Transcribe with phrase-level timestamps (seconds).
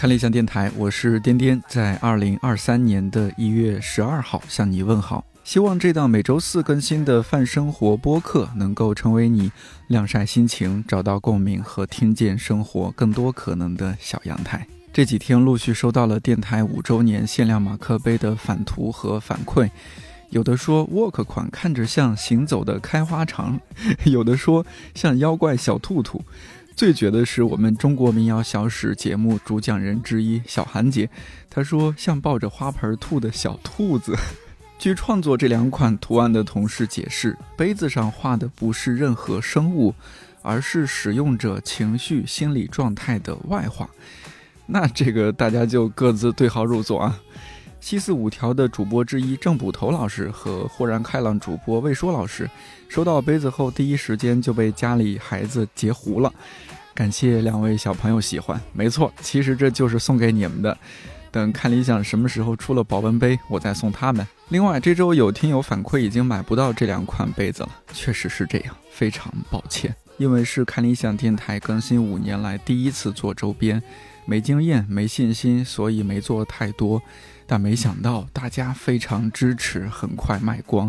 [0.00, 5.22] 看理想电台，我是颠颠，在二零二三年的一月十二号向你问好。
[5.44, 9.52] 希望这档每周四更新的泛生活播客能够成为你
[9.88, 14.66] 晾晒心情、找到共鸣和听见生活更多可能的小阳台。
[14.90, 19.68] 这几天陆续收到了电台五周年限量马克杯的返图和反馈，
[20.30, 23.60] 有的说 Work 款看着像行走的开花肠，
[24.04, 24.64] 有的说
[24.94, 26.24] 像妖怪小兔兔。
[26.80, 31.10] 最绝的是我们中国民谣小史节目主讲人之一小韩姐，
[31.50, 34.16] 她说像抱着花盆吐的小兔子。
[34.80, 39.94] 据创作这两款图案的同事解释，杯子上画的不是任何生物，
[40.40, 43.86] 而是使用者情绪心理状态的外化。
[44.64, 47.20] 那这个大家就各自对号入座啊。
[47.80, 52.48] 七四五条的主播之一郑捕头老师和豁然开朗主播魏说老师，
[52.88, 56.32] 收到杯子后第一时间就被家里孩子截胡了。
[56.94, 60.76] 感谢两位小朋友喜欢，没错，其实这就是送给你们的。
[61.32, 64.26] 等看理想什么时候出了保温杯，我再送他们。
[64.48, 69.94] 另外，这周有听友反馈已经买不到这两款杯子了，确实是这样，非常抱歉。
[70.18, 73.82] 因为是看理想电台更新五年来第一次做周边，
[74.26, 77.00] 没经验、没信心，所以没做太多。
[77.50, 80.88] 但没想到大家非常支持，很快卖光，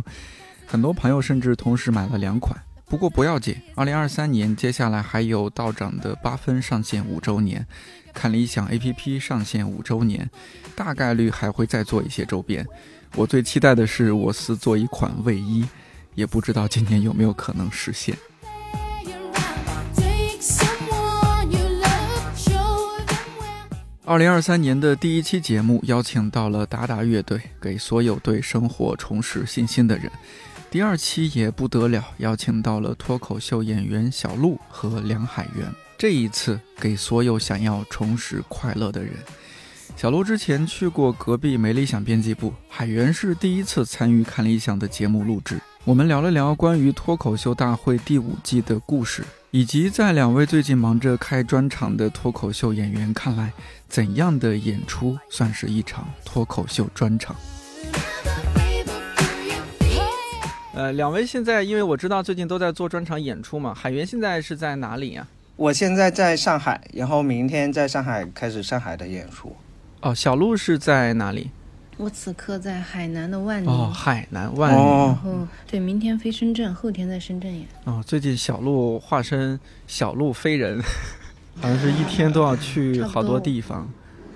[0.68, 2.56] 很多朋友甚至同时买了两款。
[2.86, 7.66] 不过不要紧，二零二三年接下来还有道长的八分上线五周年，
[8.14, 10.30] 看理想 A P P 上线五周年，
[10.76, 12.64] 大概率还会再做一些周边。
[13.16, 15.68] 我最期待的是我司做一款卫衣，
[16.14, 18.16] 也不知道今年有没有可能实现。
[24.04, 30.12] 二零二三年的第一期节目，邀请到了达达乐队，给所有对生活重拾信心的人。
[30.72, 35.66] 第二期也不得了，邀请到了脱口秀演员小鹿和梁海源。
[36.00, 39.14] 这一次，给所有想要重拾快乐的人。
[39.96, 45.62] 小鹿之前去过隔壁没理想编辑部，海源是第一次参与看理想的节目录制。
[45.84, 49.24] 我们聊了聊关于脱口秀大会第五季的故事。
[49.54, 53.52] 以及在两位最近忙着开专场的脱口秀演员看来，
[53.90, 57.36] 怎样的演出算是一场脱口秀专场？
[60.74, 65.28] 呃，两位现在，因为我知道最近都在做专场演出嘛，海源现在是在哪里呀？
[65.58, 69.54] 我现在在上海，然后明天在上海开始上海的演出。
[70.00, 71.52] 哦，小鹿是在哪里？
[71.98, 77.68] 我此刻在海南的万宁，哦，海南万宁，然后对，明天飞深圳，后天在深圳演。
[77.84, 80.82] 哦，最近小鹿化身小鹿飞人，
[81.62, 83.88] 好像是一天都要去 好多地方，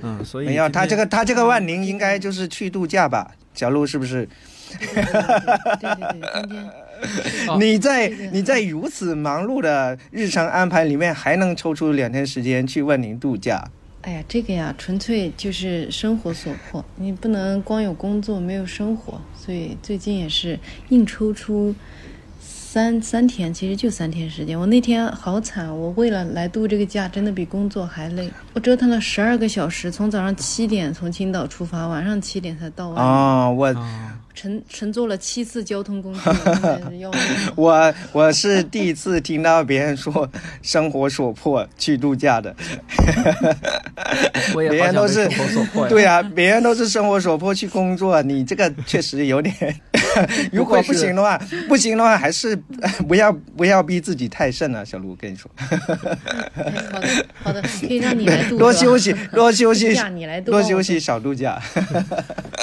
[0.03, 3.31] 嗯，所以没有他这个他这个万宁应该就是去度假吧？
[3.53, 4.27] 小鹿是不是？
[4.77, 5.89] 对对对，今
[7.47, 13.63] 天你在你在如此忙碌的日常安排里面，还能抽出两天时间去万宁度假？
[14.05, 21.73] 哎呀，这个呀，纯粹就是生活所迫，你不能光有工作没有生活，所以最近也是硬抽出
[22.39, 24.59] 三三天，其实就三天时间。
[24.59, 28.29] 我那天好惨，我为了来度这个假，真的比工作还累。
[28.53, 32.89] 我折腾了十二个小时，从早上七点从青岛出发，晚上七点才到。
[32.89, 33.75] 啊，我
[34.35, 37.09] 乘乘坐了七次交通工具，要
[37.55, 40.29] 我我是第一次听到别人说
[40.61, 42.53] 生活所迫去度假的。
[44.53, 45.29] 我也别人都是。
[45.87, 49.55] 对啊，别人都是生活所迫去工作，你这个确实有点。
[50.51, 52.55] 如果不行的话，不行的话，还是
[53.07, 55.49] 不要不要逼自己太甚了，小卢跟你说。
[56.91, 59.95] 好的好的，可以让你来度，多休息，多休息
[60.45, 61.61] 多休息，少度假。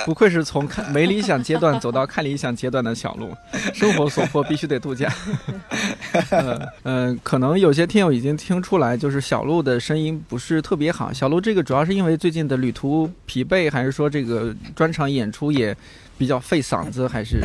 [0.05, 3.33] 不愧是从看没理想阶段走到看理想阶段的小路，
[3.73, 5.15] 生活所迫必须得度假。
[6.31, 11.13] 呃呃，可能有些听友已经听出来，就是小鹿的声音不是特别好。
[11.13, 15.77] 小鹿这个主要是因为最近的旅途疲惫，还是说这个专场演出也
[16.19, 17.41] 比较费嗓子，还是？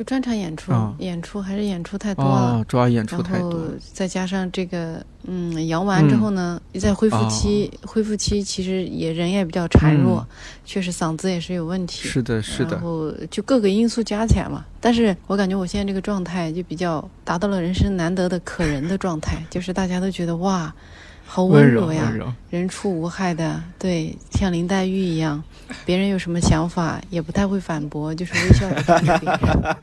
[0.00, 2.30] 就专场演出，啊演出还是演出太多了。
[2.30, 3.68] 哦，主要演出然后太多。
[3.92, 10.26] 再加上这个，嗯，阳完之后呢，在恢复期，恢复期其实也人也比较孱弱，嗯
[10.64, 12.08] 确实嗓子也是有问题。
[12.08, 20.74] 是的，是的然，后就各个因素加起来嘛，但是我感觉我现在这个状态就比较达到了人生难得的可人的状态，就是大家都觉得哇，
[21.32, 22.12] 好温柔柔呀。
[22.50, 25.40] 人畜无害的，对，像林黛玉一样，
[25.86, 29.76] 别人有什么想法也不太会反驳，就是微笑着看着别人。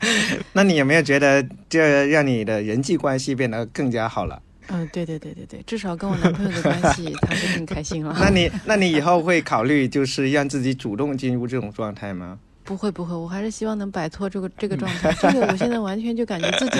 [0.52, 4.42] 那你有没有觉得这让你的人际关系变得更加好了？
[4.66, 8.14] 嗯，对对对对对，至少跟我男朋友的关系，他是更开心了。
[8.20, 12.38] 那你那你以后会考虑就是让自己主动进入这种状态吗？
[12.68, 15.10] 不会不会，我还是希望能摆脱这个这个状态。
[15.22, 16.78] 这个我现在完全就感觉自己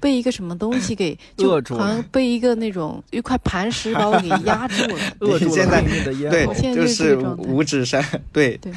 [0.00, 6.52] 被一个什么东西给 就好像被一个那种一块磐石把我给压住了，扼住了命运的咽喉。
[6.52, 8.72] 对，就是五指山，对对，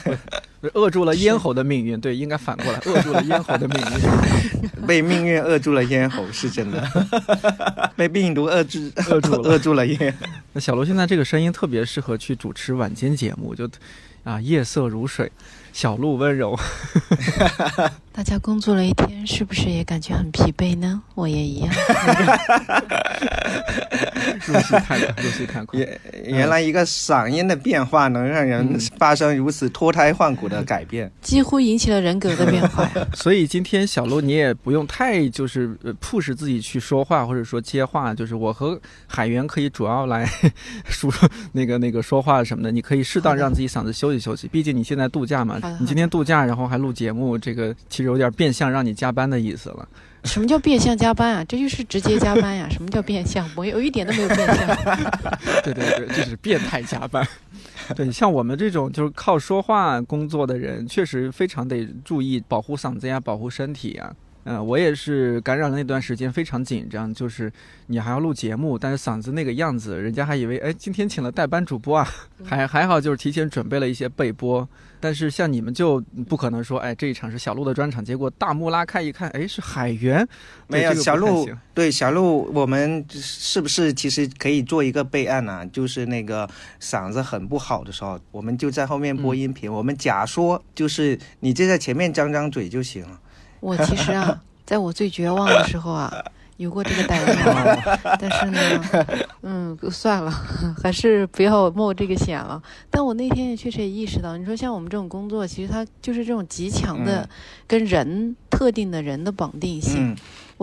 [0.75, 1.99] 扼住了咽喉的命运。
[1.99, 8.79] 对，应该反过来，扼住了咽喉的命运， 被命运扼住了咽喉，是真的，被病毒扼住
[9.09, 10.13] 扼住扼住了咽。
[10.51, 13.67] 那小罗现在这个声音特别适合去主持晚间节目，就
[14.23, 15.31] 啊，夜色如水。
[15.73, 16.55] 小鹿温柔，
[18.13, 21.01] 大家工作了一天，是不是也感觉很疲惫呢？
[21.15, 21.73] 我也一样。
[24.45, 25.79] 入戏太快，入戏太快。
[25.79, 32.87] 原原来一个嗓音的变化能让人发生如此脱胎换骨的改变， 几乎引起了人格的变化。
[33.15, 40.29] 所以今天小鹿你也不用太就是迫使自己去说话，或者说接话，就是我和海源可以主要来
[40.85, 41.11] 说
[41.53, 44.47] 那个那个说话什么的，你可以适当让自己嗓子休息休息。
[44.47, 45.59] 毕竟你现在度假嘛。
[45.79, 49.87] 你今天度假，然后还录节目，这个其实有点变相让你加班的意思了。
[50.23, 51.43] 什么叫变相加班啊？
[51.43, 52.65] 这就是直接加班呀！
[52.71, 53.45] 什么叫变相？
[53.57, 54.67] 我有一点都没有变相。
[55.63, 57.27] 对 对对，这是变态加班。
[57.93, 64.15] 对，像我们这种就是靠说话工作的人，确实非常得注意保护嗓子呀，保护身体呀。
[64.45, 67.51] 嗯，我也是感染了那段时间非常紧张，就是
[67.87, 72.07] 你还要录节目，但是嗓子那个样子，人家还以为哎今天请了代班主播啊，
[72.43, 74.67] 还还好就是提前准备了一些备播。
[74.99, 75.99] 但是像你们就
[76.29, 80.25] 不可能说哎这一场是小鹿的专场，结果大幕拉开一看，哎是海源，
[80.67, 85.65] 没有小鹿，对小鹿，我们是不是其实可以做一个备案呢？
[85.67, 86.49] 就是那个
[86.81, 93.19] 嗓子很不好的时候，我们就在后面播音频，我们假说就是你就在前面张张嘴就行了。
[93.63, 96.11] 我其实啊， 在我最绝望的时候啊，
[96.57, 99.05] 有过这个胆量，但是呢，
[99.41, 100.29] 嗯，算了，
[100.83, 102.61] 还是不要冒这个险了。
[102.91, 107.27] 但我那天也确实也意识到，你说像我们这种工作，其实它就是这种极强的
[107.65, 110.13] 跟人特定的人的绑定性。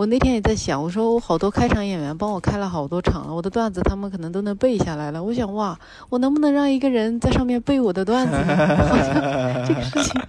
[0.01, 5.21] 我那天也在想，我说我好多开场演员帮我开了好多场了，我的段子他们可能都能背下来了。
[5.23, 8.77] 我想哇，我能不能让一个人在上面背我的段子呢？
[8.89, 9.13] 好像
[9.63, 10.19] 这个事情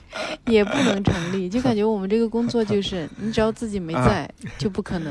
[0.44, 5.10] 也不能成立，就感觉我们这个工作就是你只要自己没在，就不可能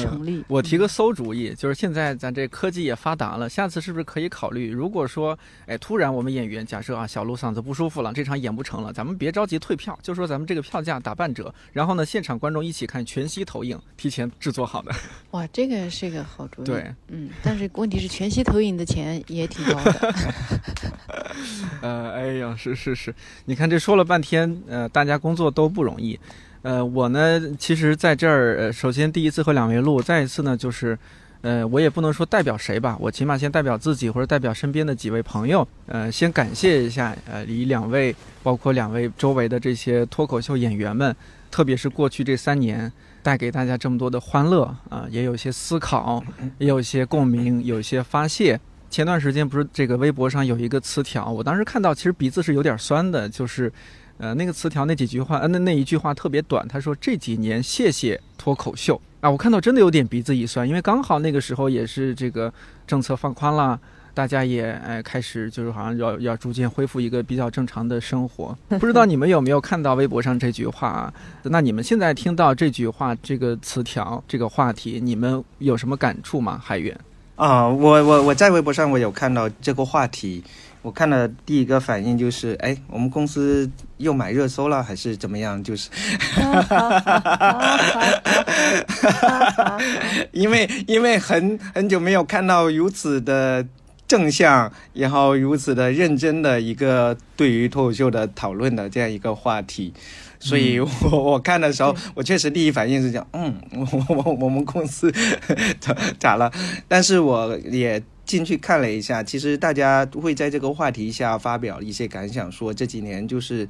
[0.00, 0.42] 成立。
[0.48, 13.78] 我提个馊主意，就是现在咱这科技也发达了，下次是不是可以考虑，如果说哎突然我们演员假设啊小鹿嗓子不舒服了，这场演不成了，咱们别着急退票，就说咱们这个票价打半折，然后呢现场观众一起看全息投影。
[13.98, 14.90] 提前制作好的，
[15.32, 16.64] 哇，这个是一个好主意。
[16.64, 20.14] 对，嗯，但是问题是全息投影的钱也挺高的。
[21.82, 23.12] 呃，哎呀，是是是，
[23.46, 26.18] 你看这说了半天，呃，大家工作都不容易。
[26.62, 30.98] 呃，我呢，其实在这儿，呃，首先第一次和两位录，再一次呢，就是，
[31.40, 41.14] 呃，我也不能说代表谁吧，我起码先代表自己或者代表身边的几位朋友，呃，先感谢一下，呃，以两位，包括两位周围的这些脱口秀演员们，
[41.50, 42.92] 特别是过去这三年。
[43.28, 46.24] 带给大家这么多的欢乐啊，也有一些思考，
[46.56, 48.58] 也有一些共鸣，有一些发泄。
[48.88, 53.70] 前段时间不是这个微博上有一个词条，我当时看到其实鼻子是有点酸的，就是，
[54.16, 62.50] 呃，那个词条那几句话，呃，那那一句话特别短，他说这几年谢谢脱口秀啊，我看到真的有点鼻子一酸，因为刚好那个时候也是这个
[62.86, 63.78] 政策放宽了。
[64.14, 71.12] 大家也哎开始就是好像要要逐渐恢复一个比较正常的生活， 不知道你们有没有看到微博上这句话啊？
[71.44, 76.60] 那你们现在听到这句话、这个词条、这个话题，你们有什么感触吗？
[76.62, 76.98] 海源
[77.36, 80.42] 啊，我我我在微博上我有看到这个话题，
[80.82, 85.62] 我看了第一个反应就是，哎，我们公司又买热搜了还是怎么样？
[85.62, 85.88] 就是，
[90.32, 93.64] 因为因为很很久没有看到如此的。
[94.08, 99.92] 正向，然后如此的认真的一个对于脱口秀的讨论的这样一个话题，
[100.40, 105.12] 所以我 我看的时候，我确实第一反应是讲，嗯，我我我们公司
[105.78, 106.50] 咋咋了？
[106.88, 113.68] 但是我也进去看了一下，其实大家会在这个话题下发表一些感想，说这几年就是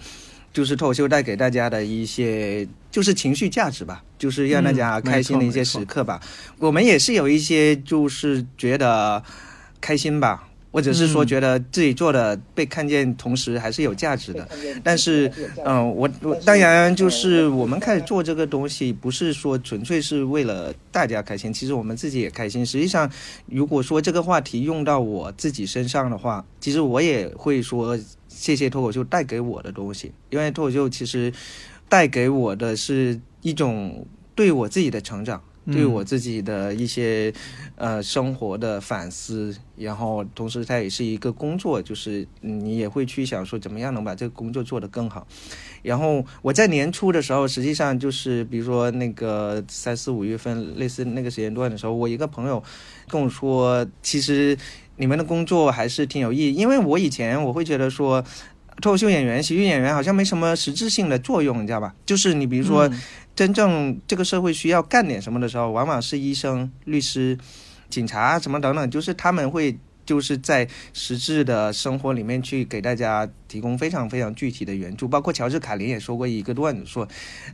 [0.52, 6.21] 就是脱口秀带给大家的一些就是情绪价值吧，就是让大家开心的一些时刻吧。
[6.59, 9.21] 我们也是有一些就是觉得。
[9.80, 14.47] 开心吧，或者是说觉得自己做的被看见，同时还是有价值的。
[14.85, 15.32] 但是，
[15.64, 22.64] 嗯，我我当然就是我们开始做这个东西，不是说纯粹是为了大家开心，其实我们自己也开心。
[22.64, 23.11] 实际上，
[23.47, 31.32] 如果说这个话题用到我自己身上的话，其实我也会说谢谢脱口秀带给我的东西，因为脱口秀其实
[31.88, 35.42] 带给我的是一种对我自己的成长。
[35.73, 37.33] 对我自己的一些
[37.77, 45.27] 呃生活的反思，然后同时它也是一个工作，就是你也会去想说怎么样能把这个工作做得更好。
[45.83, 52.63] 然后我在年初的时候，实际上就是比如说那个三四五月份类似那个时间段的时候，我一个朋友
[53.09, 54.57] 跟我说，其实
[54.97, 58.25] 你们的工作还是挺有意义，因为我以前我会觉得说。
[58.81, 61.93] 脱口秀演员、喜剧演员好像没什么实质性的作用，你知道吧？
[62.07, 62.89] 就是你比如说，
[63.38, 67.38] 真正这个社会需要干点什么的时候，往往是医生、律师、
[67.88, 75.07] 警察什么等等，就是他们会就是在实质的生活里面去给大家提供非常非常具体的援助。
[75.07, 77.07] 包括乔治卡林也说过一个段子，说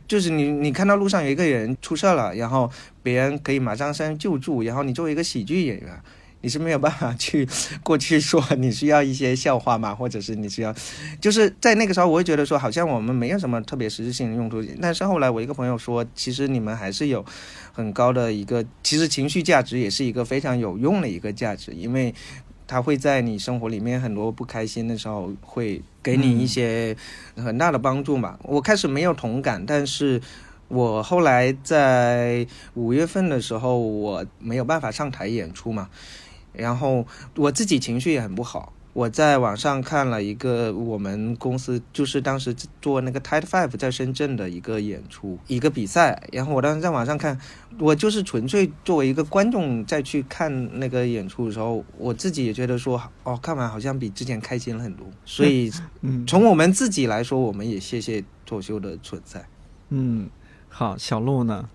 [0.07, 2.71] 就是你你看到路上有一个人出事了，然后
[3.03, 6.01] 别人可以马上上救助，然后你作为一个喜剧演员。
[6.45, 7.47] 你是没有办法去
[7.81, 10.71] 过去说你需要一些笑话嘛，或者是你需要，
[11.19, 14.63] 就是在那个时候，我会觉得说好像我们没有什么特别实质性的用途。
[14.79, 17.25] 但是后来我一个朋友说，其实你们还是有
[17.73, 22.13] 很高的一个，其实情绪价值也是一个非常有用的一个价值，因为
[22.67, 26.95] 它会在你生活里面很多不开心的时候，会给你一些
[27.35, 28.37] 很大的帮助嘛。
[28.43, 30.21] 我开始没有同感，但是
[30.67, 35.89] 我后来在五月份的时候，我没有办法上台演出嘛。
[36.57, 38.73] 然后我自己情绪也很不好。
[38.93, 46.23] 我在网上看了一个我们公司就是当时做那个 Tide Five 在深圳的一个演出，一个比赛。
[46.31, 47.37] 然后我当时在网上看，
[47.77, 55.05] 我就是纯粹作为一个观众再去看那个演出的时候，我自己也觉得说，哦，看完好像比之前开心了很多。
[55.25, 55.69] 所以，
[56.25, 59.45] 从我们自己来说，我们也谢谢脱秀的存在。
[59.89, 60.29] 嗯，
[60.69, 61.69] 好，小鹿呢？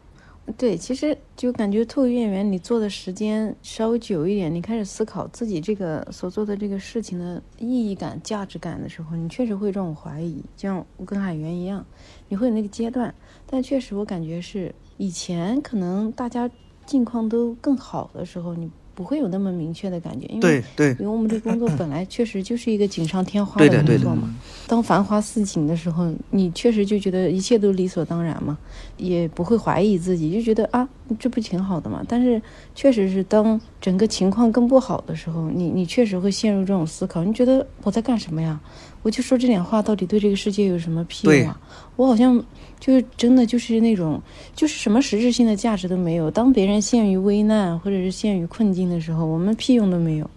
[0.57, 10.42] 对，其实就感觉脱口演员，你做的时间稍微久一点，你开始思考自己这个所做的这个事情的意义感、价值感的时候，你确实会这种怀疑。
[10.57, 11.85] 就像我跟海源一样，
[12.28, 13.14] 你会有那个阶段。
[13.47, 16.50] 但确实，我感觉是以前可能大家
[16.87, 18.71] 境况都更好的时候，你。
[19.00, 24.28] 不会有那么明确的感觉，因为对，因为我们这工作本来确实就是一个锦上添花的工作嘛。
[24.66, 28.59] 当繁华似锦的时候，你确实就觉得一切都理所当然嘛，
[28.99, 30.87] 也不会怀疑自己，就觉得啊，
[31.19, 32.04] 这不挺好的嘛。
[32.07, 32.42] 但是
[32.75, 38.61] 确实是当整个情况更不好的时候，你你确实会陷入这种思考，你觉得我在干什么呀？
[39.02, 41.61] 我就说这点话到底对这个世界有什么屁用啊？
[41.97, 42.45] 我好像。
[42.80, 44.19] 就是真的就是那种，
[44.57, 46.30] 就是什么实质性的价值都没有。
[46.30, 50.30] 当别人陷于危难或者是陷于困境的时候，我们屁用都没有。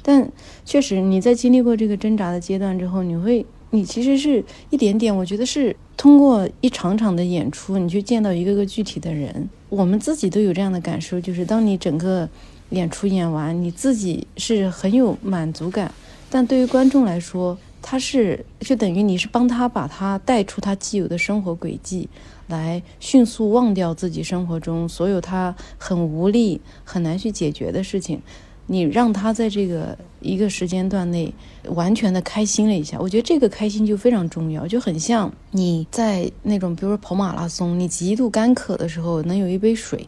[0.00, 0.30] 但
[0.64, 9.50] 确实，你在经历过这个挣扎的阶段之后，你会，你其实是一点点，我觉得是通过一场场的演出，你去见到一个个具体的人。
[9.68, 12.28] 我们自己都有这样的感受，就是当你整个
[12.68, 15.92] 演出演完，你自己是很有满足感，
[16.30, 17.58] 但对于观众来说。
[17.82, 22.08] 他是就等于你是帮他把他带出他既有的生活轨迹，
[22.46, 28.20] 来迅速忘掉自己生活中所有他很无力、很难去解决的事情，
[28.66, 31.32] 你让他在这个一个时间段内
[31.68, 32.98] 完全的开心了一下。
[33.00, 40.06] 我觉得这个开心就非常重要，就很像你在那种比如说跑马拉松，你极度干渴的时候能有一杯水，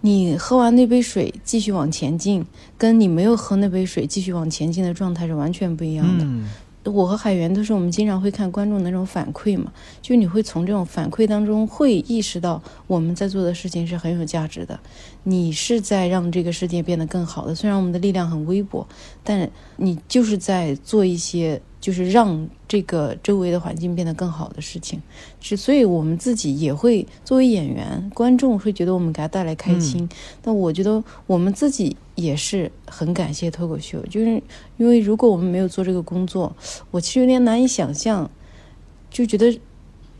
[0.00, 2.44] 你喝完那杯水继续往前进，
[2.76, 6.26] 跟你没有喝那杯水继续往前进的状态是完全不一样的。
[6.84, 14.78] 我和海源都是我们经常会看观众的那种反馈嘛，就你会从这种反馈当中会意识到我们在做的事情是很有价值的，
[15.24, 17.54] 你是在让这个世界变得更好的。
[17.54, 18.86] 虽然我们的力量很微薄，
[19.22, 21.60] 但你就是在做一些。
[21.82, 25.02] 就是让这个周围的环境变得更好的事情，
[25.40, 30.08] 是，所以我们自己也会作为演员，观众会觉得我们给他带来开心。
[30.40, 34.40] 但我觉得我们自己也是很感谢脱口秀，就是
[34.76, 36.54] 因为如果我们没有做这个工作，
[36.92, 38.30] 我其实有点难以想象，
[39.10, 39.60] 就觉得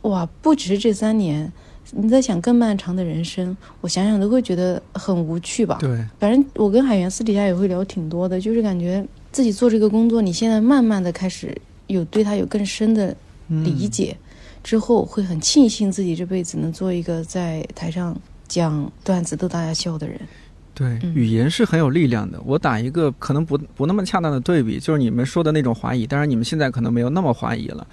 [0.01, 1.49] 哇，不只是这三年，
[1.91, 5.77] 你在想更漫长的人生，我想想都会觉得很无趣吧。
[5.79, 9.07] 对，反正我跟海源私底下也会聊挺多的，就是感觉。
[9.33, 11.53] 自己做这个工作，你现在慢慢的开始
[11.87, 13.13] 有对他有更深的
[13.47, 14.15] 理解，
[14.63, 18.15] 之后会很庆幸自己这辈子能做一个在台上
[18.47, 20.17] 讲段子逗大家笑的人。
[20.75, 22.41] 对，语言是很有力量的。
[22.43, 27.85] 我打一个可能不不那么恰当的对比，就是你们说的那种怀疑，当然你们现在可能没有那么怀疑了。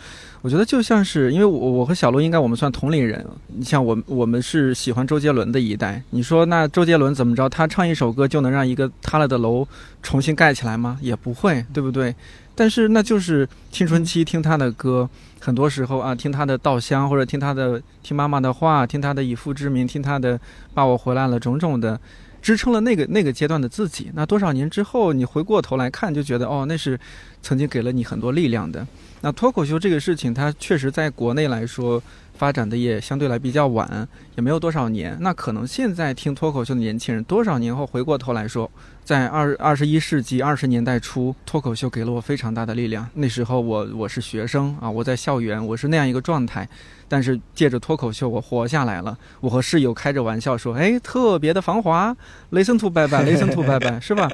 [0.43, 6.03] 我觉得就像是，因为我我和小鹿应该我们算同龄人，你像我我们是喜欢周杰伦的一代。
[6.11, 7.49] 你说那周杰伦怎么着？
[7.49, 9.67] 他唱一首歌就能让一个塌了的楼
[10.03, 10.99] 重新盖起来吗？
[11.03, 12.15] 也不会，对不对？
[12.55, 15.09] 但是那就是青春期听他的歌，
[15.41, 20.41] 很多时候啊，听他的《稻香》，或者听他的听妈妈的话，听他的以父之名，听他的
[20.73, 22.01] 爸我回来了，种种的。
[22.43, 26.99] 支撑了那个那个阶段的自己，那多少年之后，你回过头来看，就觉得哦，那是
[27.43, 28.87] 曾经给了你很多力量的。
[29.23, 32.03] 那脱口秀这个事情，它确实在国内来说
[32.41, 35.15] 发展的也相对来比较晚，也没有多少年。
[35.21, 38.71] 那可能现在听脱口秀的年轻人，多少年后回过头来说，
[39.05, 43.07] 在二二十一世纪二十年代初，脱口秀给了我非常大的力量。
[43.13, 46.67] 那时候我我是学生啊，我在校园，我是那样一个状态。
[47.11, 49.19] 但是借着脱口秀，我活下来了。
[49.41, 52.17] 我和室友开着玩笑说：“哎，特别的防滑
[52.53, 54.31] ，Listen to 拜拜，Listen to 拜拜，是吧？”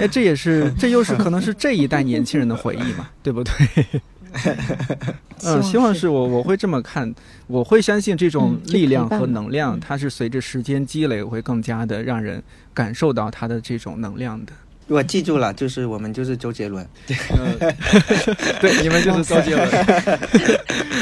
[0.00, 3.52] 哎，这也是，这又是可能是这一代年轻人的回忆嘛，对不对？
[5.44, 7.14] 嗯，希望是我我会这么看，
[7.46, 14.52] 我会相信这种力量和能量，它是随着时间积累，会更加的让人感受到它的这种能量的。
[14.88, 16.86] 我记住了，就是我们就是周杰伦，
[18.60, 19.68] 对，你们就是周杰伦。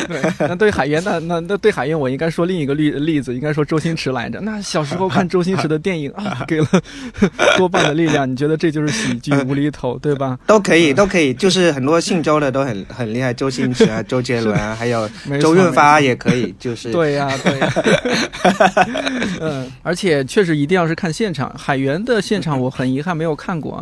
[0.09, 4.41] 对，那对海源，那那那对海源，我应该说另一个例例子，应该说周星驰来着。
[4.41, 6.67] 那小时候看周星驰的电影啊， 给了
[7.57, 8.31] 多半的力量。
[8.31, 10.39] 你觉得这就是喜剧无厘头，对吧？
[10.47, 15.09] 都可以，都可以，就是很多姓周的都很很厉害，周星驰啊，周杰伦啊，还有
[15.41, 17.73] 周润发也可以，就是对呀，对呀。
[19.41, 23.74] 嗯，而且确实一定要是看现场，海源的现场我很遗憾没有看过。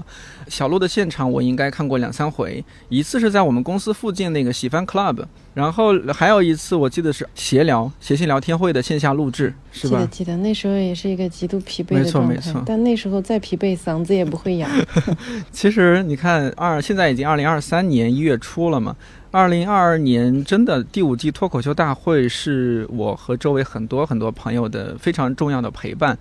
[0.48, 9.98] 小鹿的现场我应该看过两三回，一次是在我们公司附近那个喜番 club，然后还有一次我记得是闲聊谐星聊天会的线下录制，是吧？
[9.98, 12.62] 记得记得，那时候也是一个极度疲惫的状态，没错没错。
[12.66, 14.68] 但那时候再疲惫，嗓子也不会哑。
[15.50, 18.94] 其实你看，二现在已经二零二三年一月初了嘛，
[19.30, 26.18] 二零二二年真的第五季脱口秀大会是我和周围很多很多朋友的非常重要的陪伴。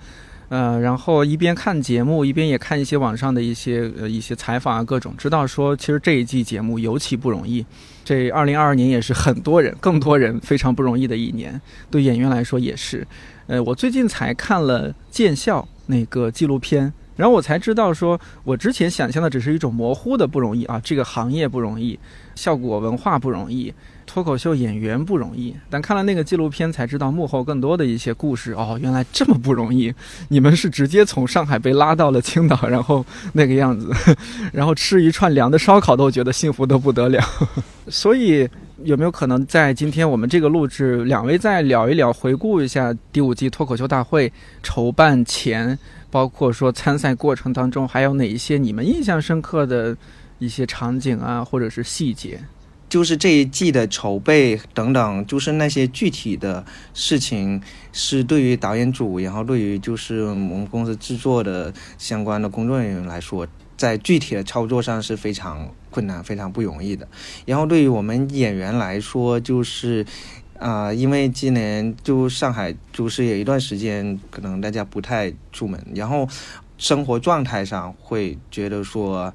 [0.51, 7.65] 呃，然后一边看节目，一边也看一些网上的一些呃一些采访啊，各种知道说，其实这一季节目尤其不容易。
[8.03, 13.07] 这二零二二年也是很多人、更多人非常不容易的一年，对演员来说也是。
[13.47, 21.97] 呃，我最近才看了《见笑》那个纪录片，然后我才知道说，我之前想象的只是一种模糊的不容易啊，这个行业不容易，
[22.35, 23.73] 效果文化不容易。
[24.13, 29.93] 脱口秀演员不容易，但看了那个纪录片才知道幕后更多的一些故事哦，原来这么不容易。
[30.27, 33.89] 你们是直接从上海被拉到了青岛，然后那个样子，
[34.51, 37.23] 然后吃一串凉的烧烤都觉得幸福的不得了。
[37.87, 38.45] 所以
[38.83, 44.29] 有没有可能在今天我们这个录制，两位再聊一聊，回顾一下第五季脱口秀大会
[44.61, 49.95] 筹办前，包括说参赛过程当中，还有哪一些你们印象深刻的
[50.39, 52.37] 一些场景啊，或者是细节？
[52.91, 57.61] 就是这一季的筹备等等，就是那些具体的事情，
[57.93, 67.07] 是对于导演组，然后对于就是我们公司制作的相关的工作人员来说，在具体的操作上是非常困难、非常不容易的。
[67.45, 70.05] 然后对于我们演员来说，就是
[70.59, 76.27] 啊，因为今年就上海就是有一段时间，可能大家不太出门，然后
[76.77, 79.33] 生活状态上会觉得说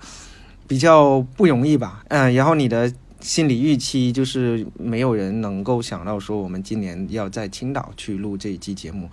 [0.68, 2.04] 比较不容易吧。
[2.08, 2.92] 嗯，然后你的。
[3.20, 9.08] 心理预期就是没有人能够想到说我们今年要在青岛去录这一期节目，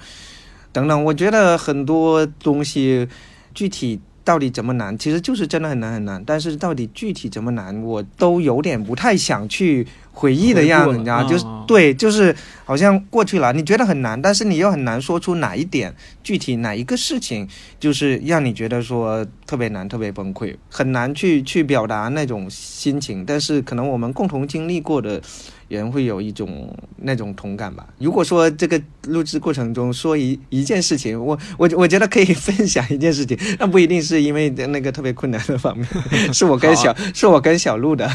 [0.71, 1.03] 等等。
[1.03, 3.07] 我觉得很多东西
[3.53, 6.23] 具体到底怎么难，其实就是真的很难很难。
[6.25, 9.87] 但是到底具体怎么难，我都有点不太想去。
[10.15, 23.25] 回忆的样子，你知道，就是对，就是好像过去了，你觉得很难，但是你又很难说出哪一点具体哪一个事情，就是让你觉得说特别难、特别崩溃，很难去去表达那种心情。
[23.25, 25.19] 但是可能我们共同经历过的
[25.67, 27.87] 人会有一种那种同感吧。
[27.97, 35.87] 如果说这个录制过程中说一一件事情，我我我觉得可以分享一件事情， 那不一定是因为那个特别困难的方面，
[36.33, 38.09] 是我跟小是我跟小鹿的。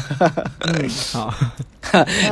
[0.59, 1.33] 嗯， 好。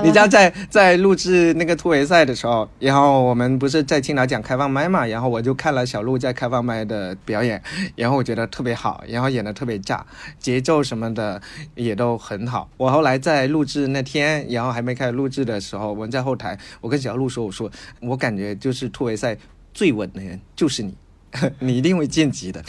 [0.03, 7.59] 你知道在在录制那个突围赛的时候，然后我们不是在青岛讲开放麦嘛，然后我就看了小鹿在开放麦的表演，
[7.95, 10.05] 然后我觉得特别好，然后演的特别炸，
[10.37, 11.41] 节奏什么的
[11.73, 12.69] 也都很好。
[12.77, 19.37] 我后来在录制那天，然后还没开始录制的时候，我们在后台，我跟小鹿说，我说我感觉就是突围赛
[19.73, 20.93] 最稳的人就是你。
[21.59, 22.63] 你一定会晋级的，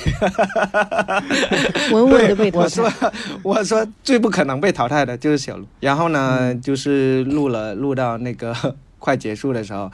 [1.93, 2.83] 稳稳的被淘汰。
[2.83, 3.13] 我说，
[3.45, 5.65] 我说最不可能被淘汰的就是小鹿。
[5.79, 8.53] 然后呢，就是录了录到那个
[8.99, 9.91] 快结束的时候，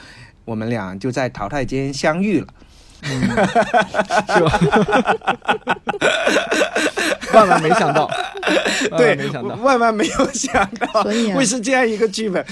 [0.46, 2.46] 我们俩就在淘汰间相遇了。
[3.04, 4.58] 是吧？
[7.34, 8.10] 万万没想到，
[8.96, 12.44] 对，没想到，万万没有想到，会是这样一个剧本。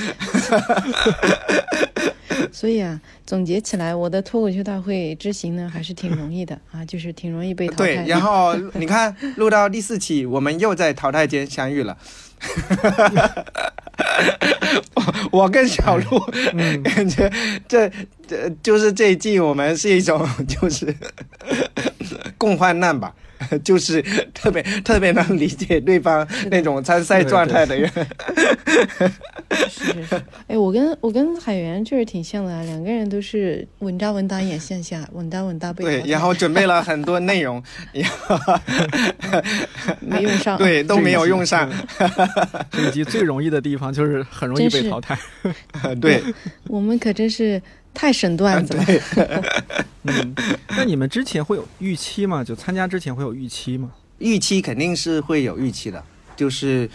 [2.53, 7.85] 所以啊，总结起来，我的脱口秀大会之行呢，还是挺容易的 啊，就是挺容易被淘汰。
[7.85, 11.97] 对，然后你看，录到第四期，我们又在淘汰间相遇了。
[15.31, 16.19] 我跟小鹿，
[16.83, 17.31] 感 觉
[17.67, 17.91] 这
[18.27, 20.95] 这就是这一季，我们是一种就是
[22.37, 23.15] 共患难吧。
[23.65, 24.03] 就是
[24.35, 27.91] 特别特别能理解对方那种参赛状态的人。
[29.69, 38.39] 是是是，哎，我跟我跟海源确实挺像的，两个人都是稳扎稳打演线下，稳扎稳打被对，然后准备了很多内容，然后
[40.01, 41.71] 没用上，对，都没有用上。
[42.71, 45.19] 这一集最容易的地方就是很容易被淘汰。
[46.01, 46.23] 对，
[46.69, 47.61] 我们可真是
[47.95, 48.85] 太神段子了。
[50.05, 50.35] 嗯，
[50.71, 52.43] 那你们之前会有预期吗？
[52.43, 53.91] 就参加之前会有预期吗？
[54.19, 56.03] 预期肯定是会有预期的，
[56.37, 56.89] 就是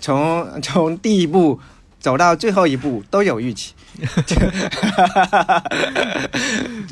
[0.00, 1.58] 从从第一步
[2.00, 3.74] 走到最后一步都有预期，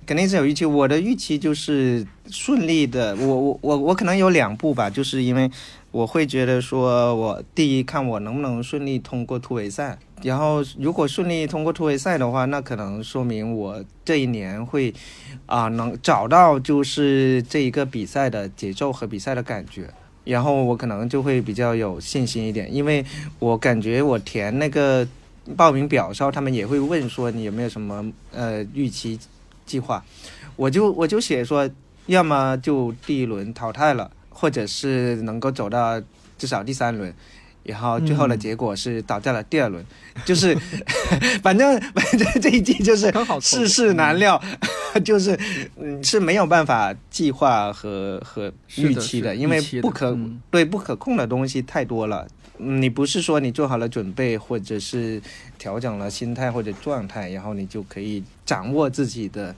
[0.07, 0.64] 肯定是有预期。
[0.64, 5.51] 我的预期就是顺利的，我我我我可能有两步吧，就是因为
[5.97, 14.93] 我会觉得说，我第一看我能不能顺利通过突围赛，然后如果顺利通过突围赛的话，那可能说明我这一年会
[15.47, 19.89] 啊能找到就是这一个比赛的节奏和比赛的感觉。
[20.25, 23.03] 然后我可能就会比较有信心一点，因为
[23.39, 25.09] 我感觉我填那个
[25.57, 29.19] 报名表的时候，他们也会问说你有没有什么呃预期
[29.65, 30.05] 计划，
[30.57, 31.71] 我就我就写说，
[32.05, 35.99] 要么就第一轮淘汰了，或者是能够走到
[36.37, 37.11] 至少第三轮，
[37.62, 39.83] 然后最后的结果是倒在了第二轮，
[40.27, 40.55] 就是
[41.42, 44.38] 反正 反正这一季就是世事难料，
[45.03, 45.38] 就是
[45.81, 50.38] 嗯是没有办法计划和和预期的，是因为不可、嗯。
[50.51, 52.29] 对不可控的东西太多了。
[52.59, 55.20] 嗯你不是说你做好了准备，或者是
[55.59, 59.55] 调整了心态或者状态，然后你就可以掌握自己的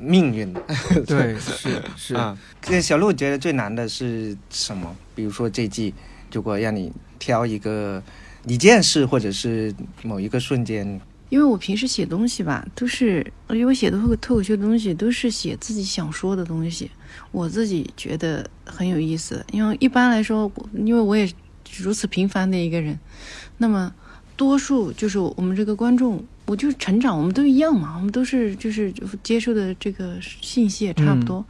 [0.00, 0.60] 命运的。
[1.06, 2.14] 对，是 是。
[2.14, 4.96] 啊，这小鹿觉得最难的是什么？
[5.14, 5.94] 比如说这季，
[6.32, 8.02] 如果让你挑一个
[8.46, 16.90] 一件事，或者是某一个瞬间，因为我平时写东西吧，都是因为我写的脱口脱口秀的东西都是写自己想说的东西，
[17.30, 19.44] 我自己觉得很有意思。
[19.52, 21.30] 因为一般来说，因为我也
[21.76, 22.98] 如此平凡的一个人，
[23.58, 23.94] 那么
[24.36, 31.46] 多数就是我们这个观众，我就是成长，我们都一样嘛，我们都是就是接受的这个信息也差不多。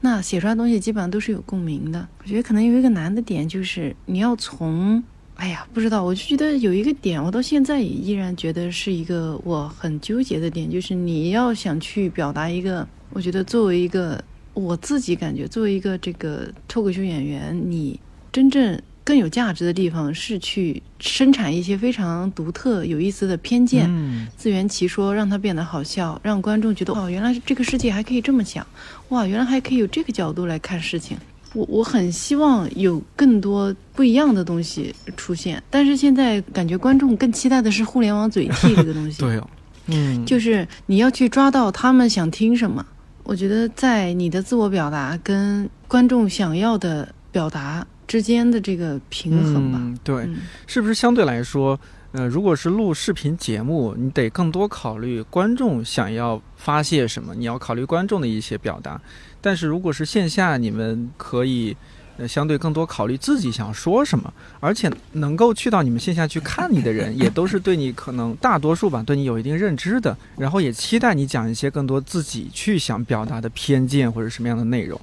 [0.00, 2.08] 那写出来的东西基本上都是有共鸣的。
[2.20, 5.00] 我觉得可能有一个难的点就是你要从
[5.36, 14.20] 哎呀，不知道，我就觉得有一个点，我到现在也依然觉得是一个我很纠结的点，就是你要想去表达一个，我觉得作为一个
[14.54, 18.00] 我自己感觉，作为一个这个脱口秀演员，你
[18.32, 28.66] 真正更有价值的地方是去生产一些非常独特、有意思的偏见，嗯，自圆其说，让它变得好笑，让观众觉得哦，原来这个世界还可以这么想，
[29.08, 31.16] 哇，原来还可以有这个角度来看事情。
[31.54, 39.18] 我我很希望有更多不一样的东西出现，但是现在感觉观众更期待的是互联网嘴替这个东西。
[39.20, 39.50] 对哦，
[39.88, 42.84] 嗯，就是你要去抓到他们想听什么。
[43.24, 49.78] 我觉得在你的自我表达跟观众想要的表达之间的这个平衡吧。
[49.80, 50.36] 嗯，对，嗯
[50.66, 51.78] 是不是相对来说，
[52.12, 59.00] 呃，如果是录视频节目，你得更多考虑观众想要发泄什么，你要考虑观众的一些表达。
[59.40, 61.76] 但是如果是线下，你们可以。
[62.18, 75.00] 呃，相对更多考虑自己想说什么，而且能够去到你们线下去看你的人，也都是对你可能大多数吧，对你有一定认知的，然后也期待你讲一些更多自己去想表达的偏见或者什么样的内容。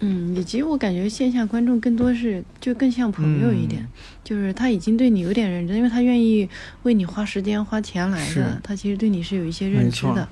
[0.00, 3.88] 嗯，以及我感觉线下观众更多是就更像朋友一点，嗯。
[4.24, 6.46] 就是他已经对你有点认真，因为他愿意
[6.82, 10.28] 为你花时间花钱来的，他其实对你是有一些认知的，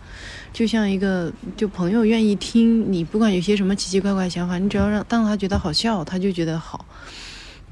[0.52, 6.84] 就像一个就朋友愿意听你，不管有些什么奇奇怪怪想法，你只要让当他觉得好笑，他就觉得好。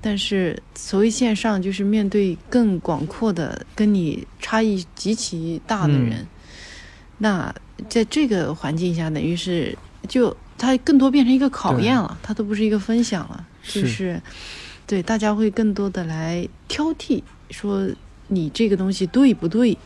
[0.01, 6.27] 但是所谓线上，就是面对更广阔的、跟你差异极其大的嗯人，
[7.19, 7.55] 那
[7.89, 9.77] 在这个环境下，等于是
[10.09, 14.23] 就它更多变成一个考验了，它都不是一个分享了，就是是
[14.87, 17.89] 对大家会更多的来挑剔，说
[18.29, 19.77] 你这个东西对不对，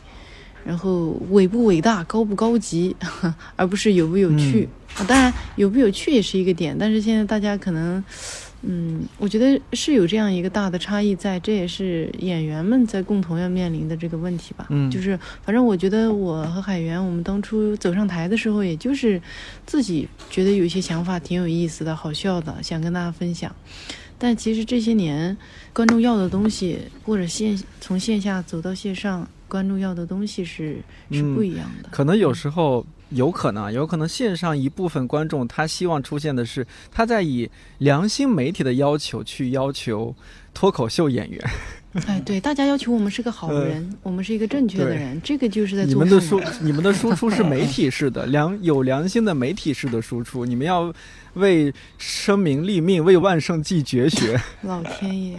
[0.65, 2.95] 然后伟不伟大、高不高级，
[3.57, 4.69] 而不是有不有趣。
[4.97, 8.03] 啊，当然有不有趣也是一个点，但是现在大家可能。
[8.63, 14.67] 嗯，我觉得是有这样一个大的差异在，这也是演员们在共同要面临的这个问题吧。
[14.71, 19.21] 嗯就是反正我觉得我和海源，我们当初走上台的时候，也就是
[19.65, 23.55] 自己觉得有一些想法挺有意思的、好笑的，想跟大家分享。
[24.21, 25.37] 但其实这些年，
[25.73, 30.79] 观众要的东西，或者线从线下走到线上，观众要的东西是
[31.13, 31.89] 是嗯不一样的。
[31.93, 40.15] 可能有时候有可能啊，有可能线上一部分观众他希望出现的是他在以良心媒体的要求去要求
[40.53, 41.51] 脱口秀演员，
[42.07, 50.93] 哎，对，大家要求我们是个好人， 我们是一个正确的人，这个就是在你们的输， 你们的输出是媒体式的，良有良心的媒体式的输出，你们要
[51.35, 54.41] 为生民立命，为万圣继绝学。
[54.63, 55.39] 老天爷，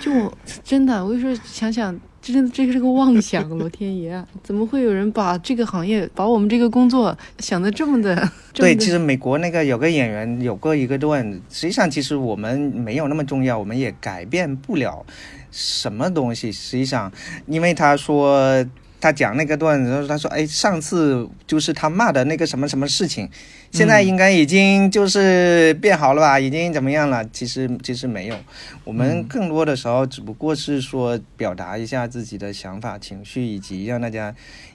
[0.00, 1.98] 就我真的，我就说想想。
[2.32, 8.30] 这这是个妄想，老天爷，怎么会有人把这个行业、把我们这个工作想的这么的？
[8.52, 15.04] 对，其实美国那个有个演员有过一个段子，实际上其实我们没有那么重要，我们也改变不了
[15.50, 16.50] 什么东西。
[16.50, 17.12] 实际上，
[17.46, 18.66] 因为他说。
[18.98, 23.28] 他讲那个段子，他说：“哎，上次就是他骂的那个什么什么事情，
[23.76, 26.40] 现在应该已经就是变好了吧？
[26.40, 27.22] 已经怎么样了？
[27.30, 28.36] 其实其实没有，
[28.84, 34.34] 我们更多的时候只不过是说表达一下自己的想法、情绪，以及让大家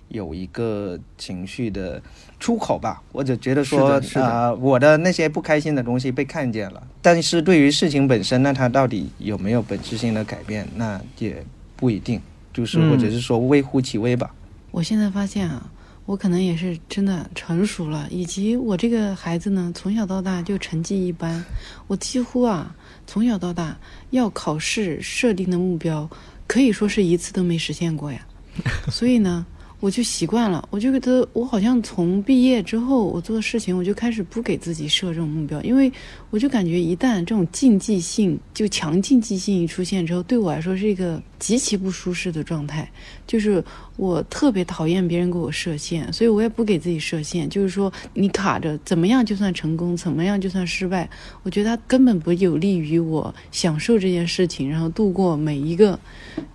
[0.09, 2.01] 有一个情绪的
[2.39, 3.01] 出口吧。
[3.11, 6.83] 或者觉得说，啊，我的那些不开心的东西被看见了。
[7.01, 11.43] 但是对于事情本身，那它到底有没有本质性的改变，那也
[11.75, 12.21] 不一定。”
[12.53, 14.35] 就是或者是说微乎其微吧。
[14.71, 15.71] 我现在发现啊，
[16.11, 21.41] 我可能也是真的成熟了，以及我这个孩子呢，从小到大就成绩一般。
[21.87, 22.75] 我几乎啊，
[23.07, 26.09] 从小到大要考试设定的目标，
[26.47, 28.27] 可以说是一次都没实现过呀。
[28.91, 29.45] 所以呢。
[29.79, 35.91] 我就习惯了，我就觉得我好像从毕业之后，我做事情我就开始不给自己设这种目标，因为
[36.29, 42.87] 我就感觉一旦这种竞技性就强竞技性一出现之后，对我来说是一个极其不舒适的状态，
[43.31, 43.63] 就是
[43.95, 47.49] 我特别讨厌别人给我设限，所以我也不给自己设限。
[47.49, 51.09] 就是说你卡着怎么样就算成功，怎么样就算失败，
[51.43, 55.97] 我觉得它根本不有利于我享受这件事情，然后度过每一个，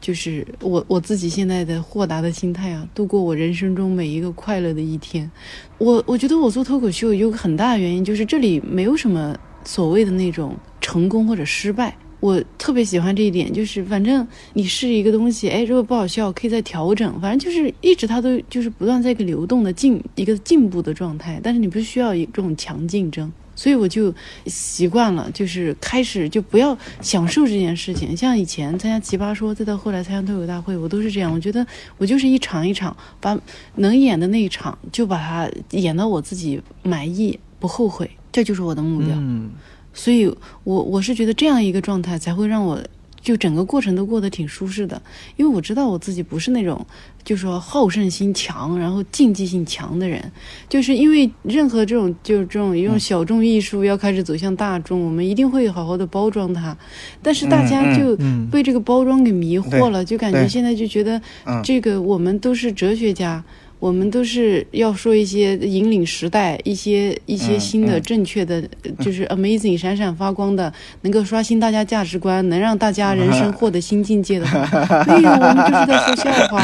[0.02, 3.22] 就是我我自己现在的豁达的心态啊，度过。
[3.22, 5.30] 我人生中每一个快乐的一天，
[5.78, 9.34] 我我觉得我做脱口秀有个很大的原因，就是这里没有什么
[9.64, 11.96] 所谓的那种成功或者失败。
[12.20, 23.32] 我特别喜欢这一点，就是反正你试一个东西，哎，如果不好笑，可以再调整，反正就是一直它都就是不断在一个流动的进一个进步的状态，但是你不需要一种强竞争。
[23.58, 28.14] 所以我就习惯了，就是开始就不要享受这件事情。
[28.14, 31.32] 像以前参加奇葩说，再到后来参加脱口大会，我都是这样。
[31.32, 33.34] 我觉得我就是一场一场把
[33.76, 39.08] 能演的那一场就把它演到我自己满意不后悔，这就是我的目标。
[39.12, 39.48] 嗯，
[39.96, 40.32] 所以
[40.62, 42.80] 我我是觉得这样一个状态才会让我。
[43.22, 45.02] 就整个过程都过得挺舒适的，
[45.34, 46.86] 因为我知道我自己不是那种，
[47.24, 50.30] 就说好胜心强，然后竞技性强的人。
[50.68, 56.76] 就是因为任何这种就是这种一种小众艺术要开始走向大众，我们一定会好好的包装它。
[57.20, 58.16] 但是大家就
[58.48, 61.20] 被这个包装给迷惑了，就感觉现在就觉得
[61.64, 63.42] 这个我们都是哲学家。
[63.86, 68.60] 我们都是要说一些引领时代、一些一些新的正确的，
[68.98, 70.72] 就是 amazing 闪闪发光的，
[71.02, 74.46] 能够刷新大家价值观，能让大家人生 获得新境界的。
[75.06, 76.60] 没有，我们就是在说笑话。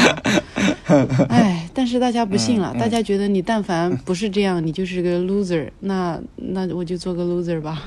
[1.29, 5.69] 哎，但是大家不信了，大家觉得你但凡不是这样，你就是个 loser。
[5.79, 7.81] 那那我就做个 loser 吧。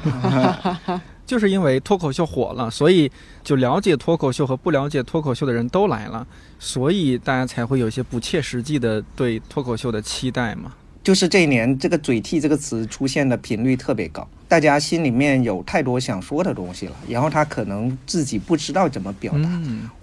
[1.27, 3.11] 就是因为脱口秀火了，所以
[3.47, 6.27] 就了解脱口秀和不了解脱口秀的人都来了，
[6.59, 10.75] 所以大家才会有一些不切实际的对脱口秀的期待嘛。
[11.05, 19.49] 就是这一年，这个“嘴替”这个词出现的频率特别高，大家心里面有太多想说的东西了，然后他可能自己不知道怎么表达，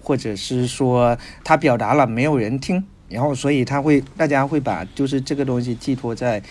[0.00, 6.42] 或者是说他表达了没有人听，然后所以他会大家会把就是这个东西寄托在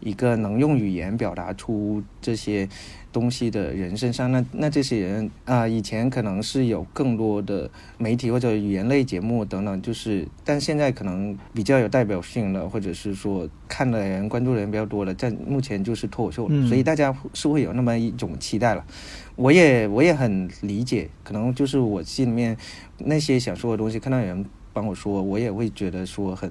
[0.00, 2.68] 一个能用语言表达出这些。
[3.12, 18.84] 东西的人身上，那那这些人啊，以前可能是有更多的媒体或者语言类节目等等，就是，但现在可能比较有代表性的，或者是说看的人、关注的人比较多了，在目前就是脱口秀了，所以大家是会有那么一种期待了。
[19.36, 22.56] 我也我也很理解，可能就是我心里面
[22.98, 26.50] 那些想说的东西，看到有人帮我说，我也会觉得说很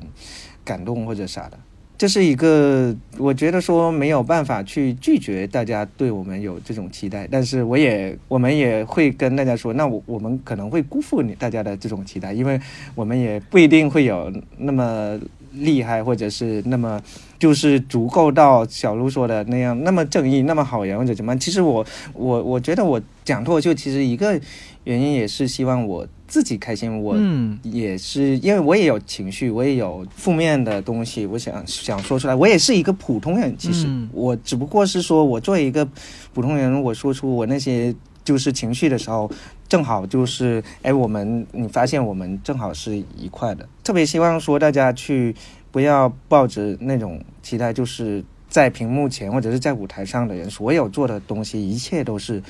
[0.63, 1.59] 感动或者啥的。
[2.01, 12.59] 这是一个，我觉得说没有办法去拒绝大家对我们有这种期待，但是我也我们也会跟大家说，那我我们可能会辜负你大家的这种期待，因为
[12.95, 15.15] 我们也不一定会有那么
[15.51, 16.99] 厉害，或者是那么
[17.37, 21.37] 就是足够到小卢说的那样那么正义、那么好人或者怎么。
[21.37, 24.41] 其实我我我觉得我讲脱口秀，其实一个
[24.85, 26.07] 原因也是希望我。
[26.31, 27.17] 自己开心，我
[27.61, 32.33] 也是，因为我也有情绪，我也有负面的东西，我想想说出来。
[32.33, 35.85] 我也是一个普通人，其实我只不过是说我作为一个
[36.33, 39.29] 普通人，我说出我那些就是情绪的时候，
[39.67, 43.67] 正好就是哎，我们你发现我们正好是一块的。
[43.83, 45.35] 特别希望说大家去
[45.69, 52.41] 不要抱着那种期待，就是在屏幕前或者是在舞台上的人，所有做的东西一切都是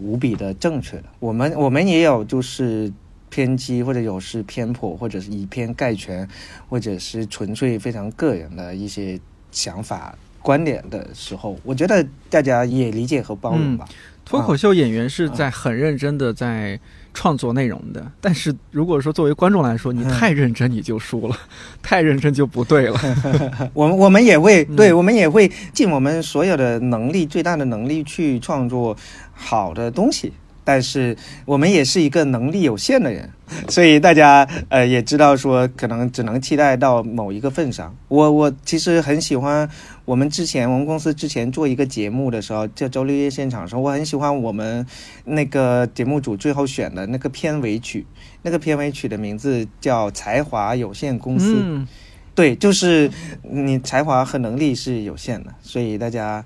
[0.00, 1.04] 无比的正确的。
[1.20, 2.92] 我们我们也有就是。
[3.30, 6.28] 偏激，或者有失偏颇，或者是以偏概全，
[6.68, 9.18] 或者是纯粹非常个人的一些
[9.50, 13.86] 想法观点的时候，我觉得大家也理解和包容吧。
[14.24, 16.78] 脱口秀演员是在很认真的在
[17.14, 21.36] 创作内容的，但是如果说作为观众来说，你太认真你就输了，
[21.82, 23.00] 太认真就不对了。
[23.72, 28.94] 我们我们也会，对我们也会尽我们所有的能力，最大的能力去创作
[29.32, 30.34] 好的东西。
[30.68, 33.30] 但是我们也是一个能力有限的人，
[33.70, 37.96] 所以大家呃也知道说，可能只能期待到某一个份上。
[38.08, 39.66] 我我其实很喜欢
[40.04, 44.86] 我们之前我们公司之前做一个节目的时候，叫周六夜现场的时候，我很喜欢我们
[45.24, 48.04] 那个节目组最后选的那个片尾曲，
[48.42, 51.54] 那个片尾曲的名字叫《才华有限公司》。
[51.62, 51.88] 嗯，
[52.34, 56.44] 对，就是你才华和能力是有限的，所以大家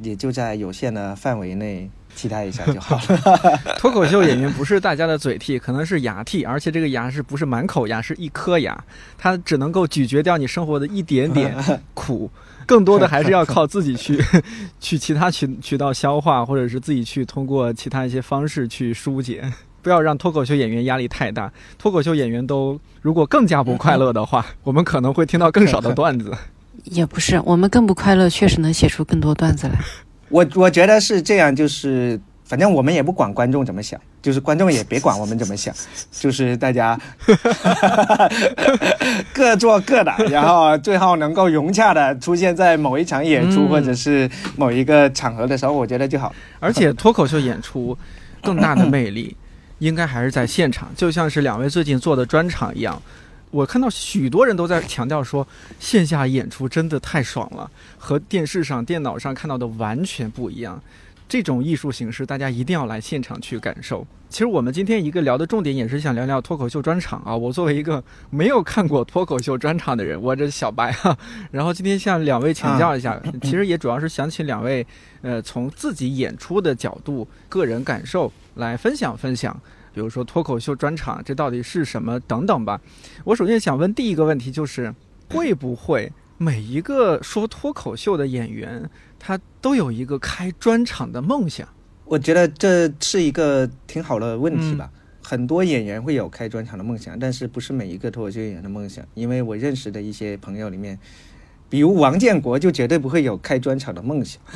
[0.00, 1.90] 也就在有限的范围内。
[2.14, 3.60] 期待一下就好了。
[3.78, 8.82] 脱口秀演员不是大家的嘴替，可能是牙替，而且这个牙是不是满口牙，是一颗牙，
[9.18, 11.54] 它只能够咀嚼掉你生活的一点点
[11.94, 12.30] 苦，
[12.66, 14.22] 更多的还是要靠自己去
[14.80, 19.44] 去其他渠渠道消化，或者是自己去通过其他一些方式去疏解。
[19.82, 21.52] 不要让脱口秀演员压力太大。
[21.76, 26.32] 脱口秀演员都如果更加不快乐的话，我们可能会听到更少的段子。
[26.84, 29.78] 也不是，我们更不快乐，确实能写出更多段子来。
[30.34, 35.72] 我我觉得是这样，就是反正我们也不管观众怎么想，就是观众也别管我们怎么想，
[36.10, 36.98] 就是大家
[39.32, 46.34] 各做各的，然后最后能够融洽的出现在某一场演出或者是某一个场合的时候，我觉得就好。
[46.58, 47.96] 而且脱口秀演出
[48.42, 49.36] 更大的魅力，
[49.78, 53.00] 应该还是在现场，就像是两位最近做的专场一样。
[53.54, 55.46] 我看到许多人都在强调说，
[55.78, 60.82] 线下演出真的太爽了，和电视上、电脑上看到的完全不一样。
[61.28, 64.04] 这种艺术形式，大家一定要来现场去感受。
[64.28, 67.34] 其实我们今天一个聊的重点也是想聊聊脱口秀专场啊。
[67.36, 71.16] 我作为一个没有看过脱口秀专场的人，我这小白哈。
[71.52, 74.84] 然后今天向两位请教一下， 其实也主要是想请两位，
[75.22, 79.56] 呃，从自己演出的角度、个人感受来分享分享。
[79.94, 82.80] 比如说脱口秀专场，这到底是什么等等吧。
[83.22, 84.92] 我首先想问第一个问题就是，
[85.30, 91.66] 会不会每一个说脱口秀的演员，他都有一个开专场的梦想？
[92.04, 94.90] 我觉得这是一个挺好的问题吧。
[95.22, 99.02] 很多演员会有开专场的梦想，但是不是每一个脱口秀演员的梦想。
[99.14, 100.98] 因为我认识的一些朋友里面，
[101.70, 104.42] 比如王建国，就绝对不会有开专场的梦想。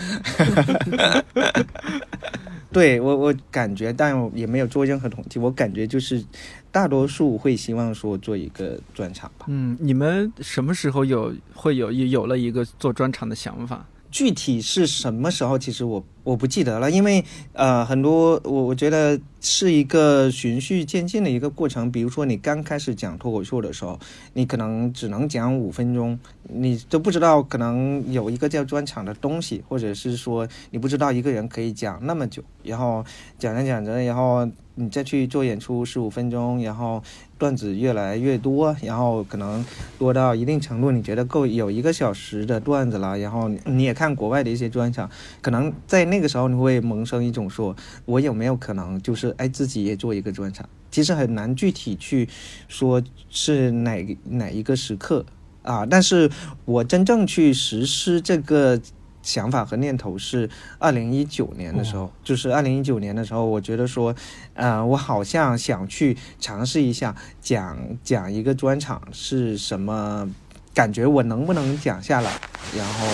[2.70, 5.38] 对我，我感觉，但也没有做任何统计。
[5.38, 6.22] 我感觉就是，
[6.70, 9.46] 大多数会希望说做一个专场吧。
[9.48, 13.86] 嗯，你们什么时候有会有有了一个做专场的想法？
[14.10, 15.58] 具体是什么时候？
[15.58, 21.90] 其实我我不记得了，因为呃，很多我我觉得是一个循序渐进的一个过程。
[21.90, 23.98] 比如说你刚开始讲脱口秀的时候，
[24.32, 33.04] 你可能只能讲五分钟，你都不知道可能有一个叫专场的东西，或者是说你不知道一个人可以讲那么久，然后
[33.38, 37.02] 讲着讲着，然后你再去做演出十五分钟，然后。
[37.38, 39.64] 段子越来越多，然后可能
[39.96, 45.08] 多到一定程度，你觉得够有一个小时的段子了，然后你也看国外的一些专场，
[45.40, 50.68] 可能在那个时候你会萌生一种说，我有没有可能就是哎自己也做一个专场？
[50.90, 52.28] 其实很难具体去
[52.66, 55.24] 说是哪哪一个时刻
[55.62, 56.28] 啊，但是
[56.64, 58.80] 我真正去实施这个。
[59.28, 64.14] 想法和念头是二零一九年的时候，就是二零一九年的时候，我觉得说，
[64.54, 70.26] 呃，我好像想去尝试一下讲讲一个专场是什么
[70.72, 72.32] 感觉，我能不能讲下来？
[72.74, 73.06] 然后，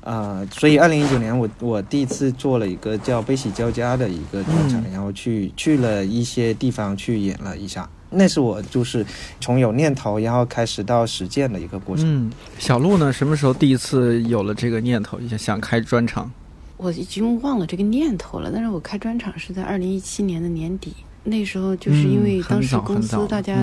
[0.00, 7.88] 呃，所以二零一九年我我第一次做了一个叫悲喜交加的一个专场，然后去去了一些地方去演了一下。
[8.10, 9.04] 那是我就是
[9.40, 12.04] 从有念头，然后开始到实践的一个过程。
[12.06, 16.30] 嗯，小鹿呢，什么时候第一次有了这个念头，想想开专场？
[16.76, 23.56] 我已经忘了这个念头了，但是我开专场是在二零一七年的年底，那时候就是因为当时公司大家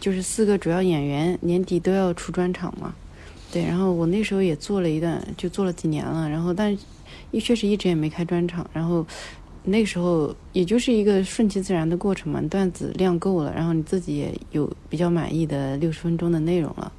[0.00, 2.94] 就是四个主要演员年底都要出专场嘛，
[3.52, 6.76] 对，然后我那时候也做了一段，就做了几年了，然后但
[7.30, 9.06] 一确实一直也没开专场，然后。
[9.64, 16.92] 那时候也就是一个顺其自然的过程嘛，段子量够了，然后你自己也有比较满意的六十分钟的内容了，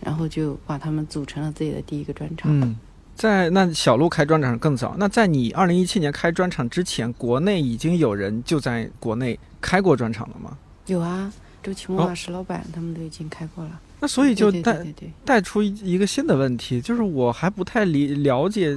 [0.00, 2.50] 然后就把他们组成了自己的第一个专场。
[2.60, 2.76] 嗯，
[3.14, 10.58] 在那小鹿开专场更早，那在你二零一七年开专场之前，国内已经有人就在国内开过专场了吗？
[10.86, 11.32] 有啊，
[11.62, 13.80] 周奇墨、石老板他们都已经开过了。
[14.00, 14.84] 那所以就带
[15.24, 18.76] 带出一个新的问题，就是我还不太理了解。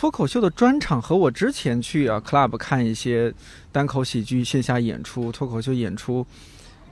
[0.00, 3.30] 脱口秀的专场和我之前去啊 club 看一些
[3.70, 6.26] 单口喜剧线下演出、脱口秀演出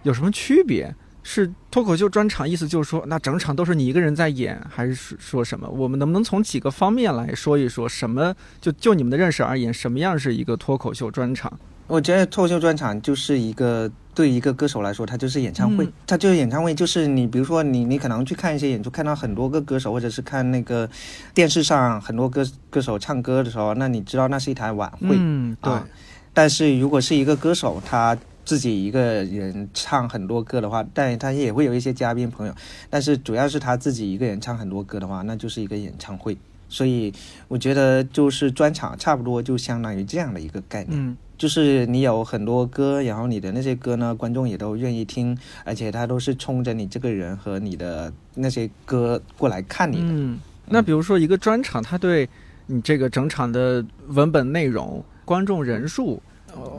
[0.02, 0.94] 有什么区别？
[1.22, 5.66] 是脱口秀专场，意思就是说，那整场都是你一个人在演，还是说什么？
[5.70, 11.50] 我们能不能从几个方面来说一说，什么就就你们的认识而言，什么样是一个脱口秀专场？
[11.86, 15.92] 我觉得脱口秀专场就是一个对一个歌手来说，它就是演唱会，嗯。
[16.04, 20.90] 它就是演唱会，就是你比如说你你可能去看一些演出，看到很多个歌手，或者是看那个
[21.32, 25.86] 电视上很多歌歌手唱歌的时候，那你知道那是一台晚会，嗯，对，啊。
[26.34, 32.54] 但是如果是一个歌手，他自己一个人唱很多歌的话，但他也会有一些嘉宾朋友，
[32.90, 36.36] 但是主要是他自己一个人唱很多歌的话，那就是一个演唱会。
[36.68, 37.14] 所以
[37.46, 50.08] 我觉得就是专场差不多就相当于这样的一个概念，嗯就是你有很多歌，然后你的那些歌呢，观众也都愿意听，而且他都是冲着你这个人和你的那些歌过来看你的。
[50.08, 50.38] 嗯。
[50.66, 52.28] 那比如说一个专场，他对
[52.66, 56.20] 你这个整场的文本内容、观众人数。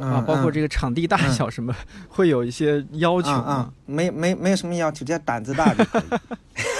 [0.01, 1.73] 啊，嗯包括嗯这个场地大小什么，
[2.09, 6.03] 会有一些要求啊吗啊？，没没没有什么要求，只要胆子大就可以。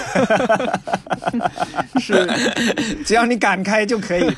[2.00, 2.28] 是，
[3.06, 4.32] 只要你敢开就可以，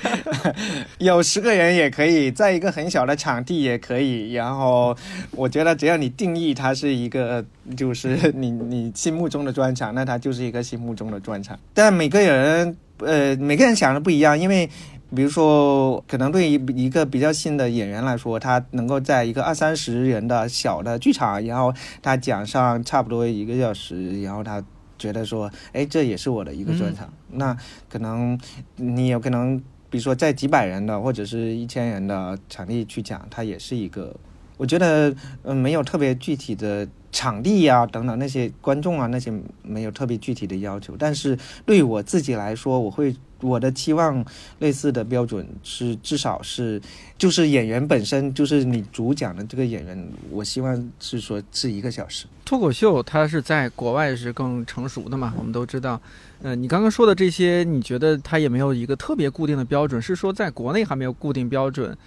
[1.00, 4.34] 有十个人也可以，在一个很小的场地也可以。
[4.34, 4.96] 然后
[5.32, 7.44] 我觉得只要你定义它是一个，
[7.76, 11.58] 就是你你心目中的专场，那它就是一个心目中的专场。
[11.74, 14.70] 但每个人呃每个人想的不一样，因为。
[15.14, 24.64] 比如说，可能对于一个比较新的演员来说，他能够在一个二三十人的小的剧场，然后他讲上差不多一个小时，然后他
[25.02, 27.12] 觉得说，哎，这也是我的一个专场。
[27.32, 27.58] 那
[27.90, 28.40] 可能
[28.76, 29.58] 你有可能，
[29.90, 34.16] 比如说在几百人的或者是一千人的场地去讲，它也是一个，
[34.58, 39.34] 我觉得嗯没有特别具体的场地呀、等等那些观众啊那些
[39.64, 44.24] 没有特别具体的要求，但是对于我自己来说，我会我的期望
[44.60, 46.82] 类似的标准是至少是
[47.18, 52.26] 就是演员本身就是你主讲的这个演员，我希望是说是一个小时。
[52.46, 55.34] 脱口秀它是在国外是更成熟的嘛？
[55.38, 56.02] 我们都知道，
[56.42, 61.98] 呃，你刚刚说的这些，你觉得它也没有一个特别固定的标准，是说在国内还没有固定标准？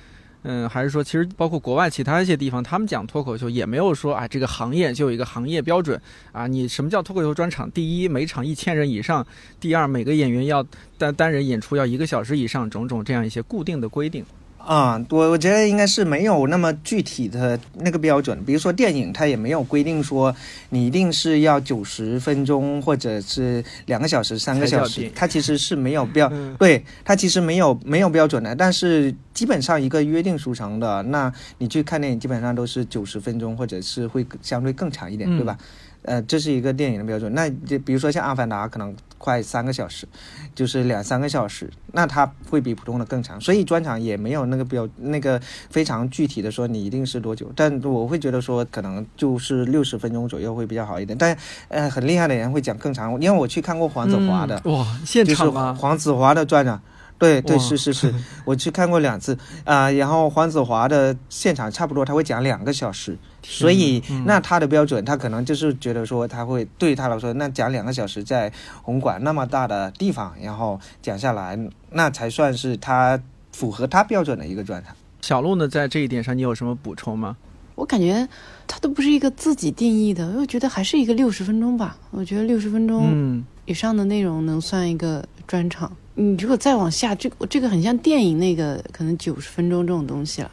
[0.47, 5.99] 嗯，还是说其实包括国外其他一些地方，他们讲脱口秀也没有说啊，这个行业就有一个行业标准
[6.33, 6.47] 啊。
[6.47, 7.71] 你什么叫脱口秀专场？
[7.71, 9.25] 第一，每场一千人以上；
[9.59, 10.63] 第二，每个演员要
[10.99, 14.23] 单单人演出要一个小时以上，种种这样一些固定的规定。
[14.67, 18.43] 啊、我我觉得应该是没有那么具体的那个标准。
[18.45, 20.35] 比如说电影，它也没有规定说
[20.71, 28.57] 你一定是要九十分钟或者是两个小时、三个小时它其实是没有标，嗯对，它其实没有没有标准的。
[28.57, 35.59] 但是基本上一个约定俗成的，那你去看电影基本上都是九十分钟，或者是会相对更长一点，嗯对吧？
[36.05, 37.33] 呃，这是一个电影的标准。
[37.35, 40.07] 那就比如说像《阿凡达》，可能快三个小时，
[40.55, 43.41] 就是两三个小时，那它会比普通的更长。
[43.41, 45.41] 所以专场也没有那个标那个
[45.71, 51.17] 非常具体的说你一定是多久，但我会觉得说可能就是六十分钟左右会比较好一点。
[51.17, 51.37] 但
[51.69, 55.75] 呃，很厉害的人会讲更长，因为我去看过黄子华的，嗯哇，现就是场吗？
[55.75, 56.81] 黄子华的专场。
[57.17, 58.13] 对对是是是，
[58.45, 68.51] 我去看过两次啊、然后黄子华的现场差不多他会讲两个小时，所以嗯那他的标准，他可能就是觉得说他会对他来说，那讲两个小时在
[68.83, 71.59] 红馆那么大的地方，然后讲下来，
[71.91, 73.21] 那才算是他
[73.53, 74.97] 符合他标准的一个专场。
[75.21, 77.37] 小鹿呢，在这一点上你有什么补充吗？
[77.75, 78.29] 我感觉
[78.69, 81.97] 他都不是一个自己定义的，我觉得还是一个六十分钟吧。
[82.11, 85.91] 我觉得六十分钟嗯以上的内容能算一个专场。
[86.15, 90.51] 你如果再往下，这个这个很像电影那个可能九十分钟这种东西了，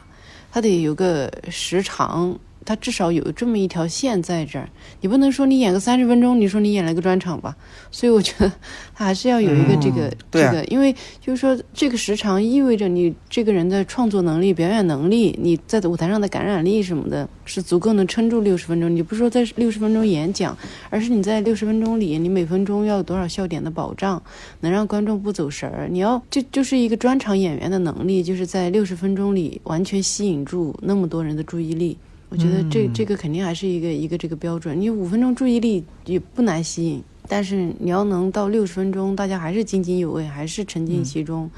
[0.50, 4.68] 它得有个时长，它至少有这么一条线在这儿。
[5.00, 7.56] 你不能说你演个三十分钟，你说你演了个专场吧？
[7.90, 8.50] 所以我觉得
[8.94, 18.94] 它还是要有一个这个、这个，因为就是说这个时长意味着你这个人的创作能力、表演能力，你在舞台上的感染力什么的，是足够能撑住六十分钟。
[18.94, 20.56] 你不是说在六十分钟演讲，
[20.90, 24.22] 而是你在六十分钟里，你每分钟要有多少笑点的保障，
[24.60, 25.88] 能让观众不走神儿。
[25.90, 31.98] 你要这就是一个专场演员的能力，就是在六十分钟里完全吸引住那么多人的注意力。
[32.32, 34.80] 我觉得这嗯这个肯定还是一个一个这个标准。
[34.80, 41.50] 你五分钟注意力也不难吸引，但是你要能到六十分钟，大家还是津津有味，还是沉浸其中，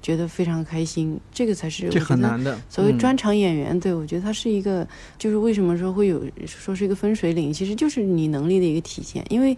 [0.00, 2.54] 觉得非常开心，这个才是我这很难的。
[2.56, 9.22] 嗯所谓专场演员，对我觉得他是一个，就是为什么说会有说是一个分水岭，其实就是你能力的一个体现。
[9.28, 9.54] 因为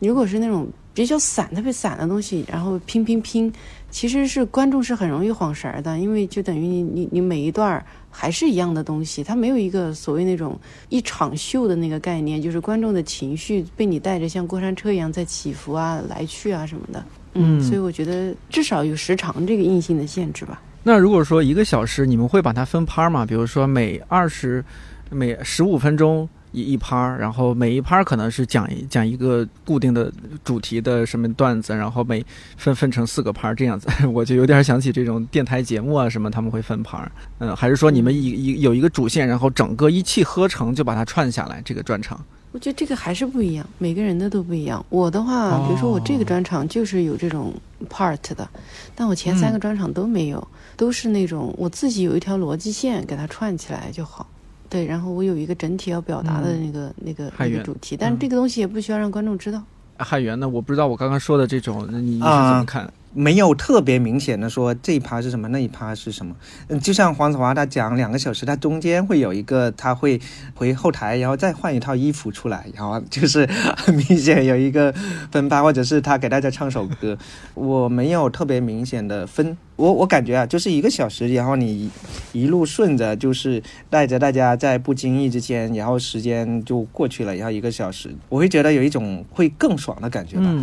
[0.00, 3.50] 你如果是那种比较散、特别散的东西，然后拼拼拼，
[3.90, 10.58] 其实是观众是很容易晃神儿的，因为就等于你你你每一段儿还是一样的东西，它没有一个所谓那种
[10.88, 17.04] 一场秀的那个概念，就是观众的情绪被你带着像过山车一样在起伏啊、来去啊什么的。
[17.34, 20.60] 嗯所以我觉得至少有时长这个硬性的限制吧。
[20.82, 23.24] 那如果说一个小时，你们会把它分拍吗？
[23.24, 24.64] 比如说每二十、
[25.10, 30.12] 每十五分钟一一趴，然后每一趴可能是讲一讲一个固定的
[30.44, 32.24] 主题的什么段子，然后每
[32.56, 37.10] 分分成四个趴这样子， 我就有点想起这种电台节目啊什么，他们会分趴。
[37.38, 42.20] 嗯，还是说你们一一有一个主线，然后整个一气呵成就把它串下来这个专场？
[42.52, 44.84] 我觉得这个还是不一样，每个人的都不一样。
[44.88, 47.54] 我的话，比如说我这个专场就是有这种
[47.88, 48.48] part 的，
[48.96, 54.26] 但我前三个专场都没有，都是那种我自己有一条逻辑线给它串起来就好。
[54.70, 59.62] 对，然后我有一个整体要表达的那个那个那个主题，但是这个东西也不需要让观众知道。
[59.98, 60.48] 汉源呢？
[60.48, 62.90] 我不知道我刚刚说的这种，你是怎么看？
[63.12, 66.34] 没有特别明显的说这一趴是什么，那一趴是什么。
[66.68, 70.20] 嗯，就像黄子华他讲两个小时，他中间会有一个他会
[70.54, 73.44] 回后台，然后再换一套衣服出来，然后就是
[73.76, 74.94] 很明显有一个
[75.32, 77.18] 分趴，或者是他给大家唱首歌。
[77.54, 81.90] 我没有特别明显的分，我我感觉啊，就是一个小时，然后你
[82.32, 90.54] 一路顺着，就是带着大家在不经意之间，然后时间就过去了，然后一个小时，我会觉得有一种会更爽的感觉吧。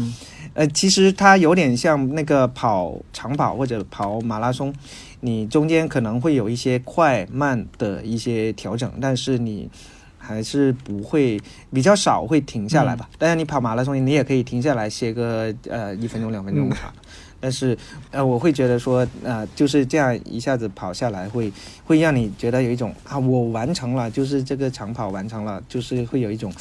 [0.58, 4.74] 呃，其实它有点像那个跑长跑或者跑马拉松，
[5.20, 9.70] 你中间可能会有一些快慢的一些调整，但是你
[10.18, 11.39] 还是不会
[11.72, 13.08] 比较少会停下来吧。
[13.20, 16.68] 当然，你跑马拉松你也可以停下来歇个呃一分钟两分钟
[17.39, 17.78] 但是
[18.10, 21.53] 呃我会觉得说呃就是这样一下子跑下来会
[21.86, 26.51] 会让你觉得有一种啊我完成了，就是这个长跑完成了，就是会有一种。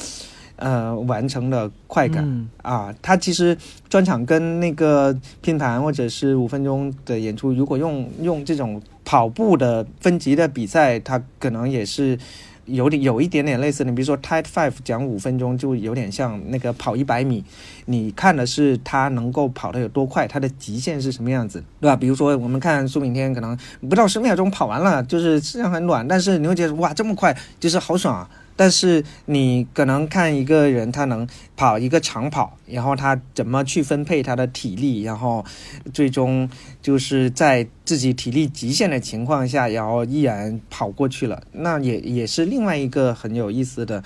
[0.57, 2.23] 呃，完成的快感
[2.63, 2.93] 啊！
[3.01, 3.55] 他其实
[3.87, 12.17] 专场跟那个拼盘或者是五分钟的演出，如果用用这种跑步的分级的比赛，它可能也是
[12.65, 13.91] 有点有一点点类似你。
[13.91, 17.43] 比如说 Tide Five 讲五分钟，就有点像那个跑一百米，
[17.85, 21.95] 你看的是他能够跑的有多快，他的极限是什么样子，对吧？
[21.95, 23.55] 比如说我们看苏炳添，可能
[23.87, 28.29] 不到十秒钟跑完了，就是实际上很短，但是你会觉得哇，这么快，就是好爽啊！
[28.57, 35.45] 但是你可能看一个人，他能跑一个长跑，然后他怎么去分配他的体力，然后
[35.93, 36.49] 最终
[36.81, 44.03] 就是在自己体力极限的情况下，然后依然跑过去了，那也也是另外一个很有意思的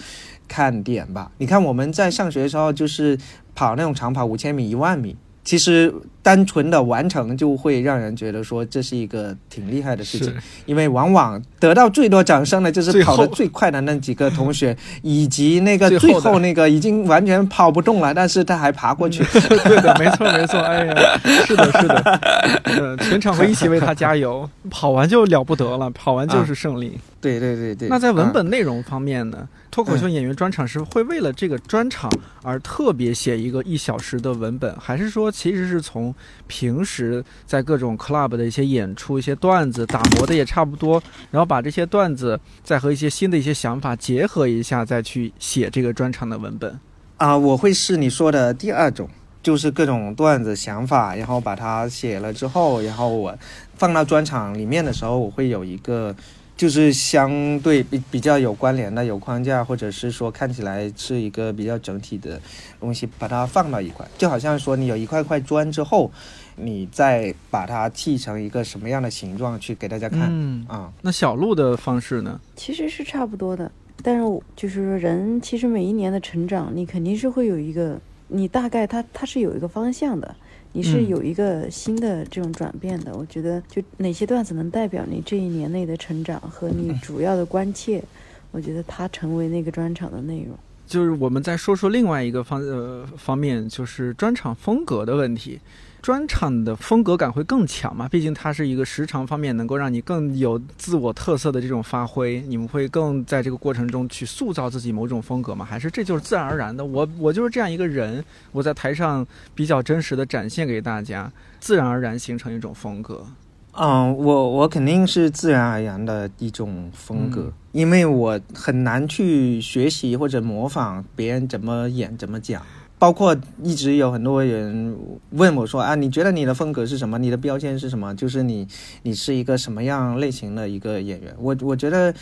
[0.47, 1.31] 看点吧。
[1.37, 3.17] 你看我们在上学的时候，就是
[3.55, 5.15] 跑那种长跑，五千米、一万米。
[5.43, 10.33] 其实单纯的完成就会让人觉得说这是一个挺厉害的事情，
[10.65, 19.23] 因为往往得到最多掌声的就是跑得最快的那几个同学，以及那个 最后那个已经完全跑不动了，但是他还爬过去。
[19.49, 26.99] 对的，没错没错，哎呀，是的是的，全场会一起为他加油，跑完就了不得了，跑完就是胜利。
[27.19, 27.87] 对对对对。
[27.87, 29.47] 那在文本内容方面呢？
[29.71, 32.11] 脱口秀演员专场是会为了这个专场
[32.43, 36.13] 而特别写一个一小时的文本，还是说其实是从
[36.45, 41.01] 平时在各种 club 的一些演出、一些段子打磨的也差不多，
[41.31, 46.77] 然后把这些段子再和一些新的一些想法结合一下，再去写这个专场的文本？
[47.15, 49.07] 啊，我会是你说的第二种，
[49.41, 53.33] 就是各种段子想法，然后把它写了之后，然后我
[53.75, 56.13] 放到专场里面的时候，我会有一个。
[56.61, 62.39] 就是相对比比较有关联的、有框架，或者是说看起来是一个比较整体的
[62.79, 66.11] 东西，把它放到一块，就好像说你有一块块砖之后，
[66.55, 70.27] 你再把它砌成一个什么样的形状去给大家看。
[70.29, 72.39] 嗯啊，那小鹿的方式呢？
[72.55, 73.71] 其实是差不多的，
[74.03, 80.35] 但是就是说人其实每一年的成长，你肯定是会有一个，你大概它它是有一个方向的。
[80.73, 88.03] 你是有一个新的这种转变的，我觉得就哪些段子能代表你这一年内的成长和你主要的关切，
[88.51, 90.57] 我觉得它成为那个专场的内容。
[90.87, 95.59] 就是我们再说说另外一个方呃方面，就是专场风格的问题。
[96.01, 98.09] 专场的风格感会更强嘛？
[98.09, 105.63] 毕竟它是一个时长方面能够让你更有自我特色的这种发挥，你们会更在这个过程中去塑造自己某种风格吗？
[105.63, 106.83] 还是这就是自然而然的？
[106.83, 113.25] 我我就是这样一个人，我在台上比较真实的展现给大家，自然而然形成一种风格。
[113.73, 122.61] 嗯，我我肯定是自然而然的一种风格，因为我很难去学习或者模仿别人怎么演怎么讲。
[123.01, 124.95] 包括一直有很多人
[125.31, 127.17] 问我说啊，你觉得你的风格是什么？
[127.17, 128.15] 你的标签是什么？
[128.15, 128.67] 就是你，
[129.01, 131.35] 你是一个什么样类型的一个演员？
[131.39, 132.13] 我我觉得。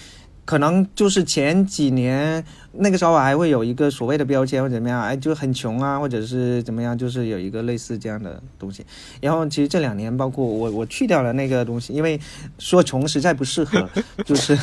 [0.50, 8.84] 可能就是前几年那个时候还会有一个所谓的标签或者怎么样，哎，就很穷啊，或者是怎么样，就是有一个类似这样的东西。
[9.22, 12.20] 然后其实这两年，包括我，我去掉了那个东西，因为
[12.58, 13.88] 说穷实在不适合，
[14.26, 14.58] 就是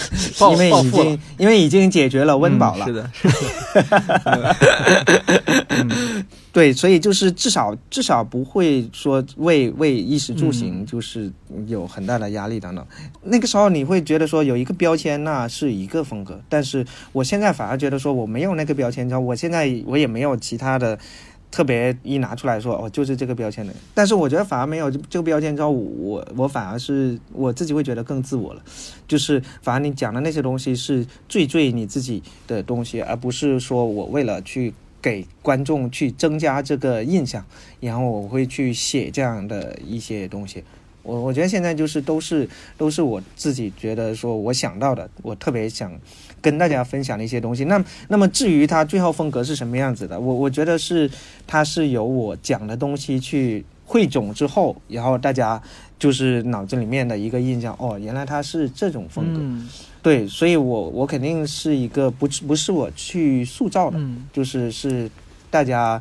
[0.51, 2.85] 因为已经因为已经解决了温饱了。
[2.85, 3.09] 是的。
[6.57, 11.31] 对，所以就是至少至少不会说为为衣食住行就是
[11.67, 12.83] 有很大的压力等等。
[13.25, 16.83] 那个时候你会觉得说有一个标签那是一个风格，但是
[17.13, 20.99] 我现在反而觉得说我没有那个标签之后，我现在我也没有其他的
[21.51, 23.75] 特别一拿出来说哦就是这个标签的。
[23.93, 28.63] 但是我觉得反而没有这个标签之后，我我反而是我自己会觉得更自我了，
[29.07, 34.73] 就是反而你讲的那些东西是最最你自己的东西，而不是说我为了去。
[35.07, 37.47] 给观众去增加这个印象，
[37.79, 40.65] 然后我会去写这样的一些东西。
[41.05, 45.93] 我我觉得现在就是都是都是我自己觉得说我想到的，我特别想
[46.41, 47.63] 跟大家分享的一些东西。
[47.67, 51.09] 那那么至于他最后风格是什么样子的，我我觉得是
[51.47, 55.63] 它是由我讲的东西去汇总之后，然后大家
[56.01, 57.73] 就是脑子里面的一个印象。
[57.79, 59.41] 哦，原来他是这种风格。
[60.07, 63.99] 对，所以，我我肯定是一个不不是我去塑造的，
[64.33, 65.11] 就是是
[65.51, 66.01] 大家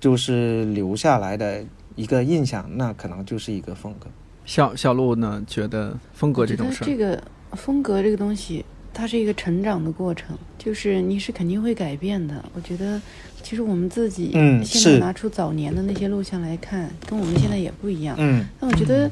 [0.00, 1.62] 就是留下来的
[1.94, 4.06] 一个印象，那可能就是一个风格。
[4.46, 7.22] 小小鹿呢，觉得风格这种事儿，这个
[7.52, 8.64] 风格这个东西，
[8.94, 12.42] 它是一个成长的过程，就是你是肯定会改变的。
[12.54, 12.98] 我觉得，
[13.42, 14.30] 其实我们自己
[14.64, 18.16] 现在拿出早年的那些录像来看，跟我们现在也不一样。
[18.18, 19.10] 嗯，那我觉得，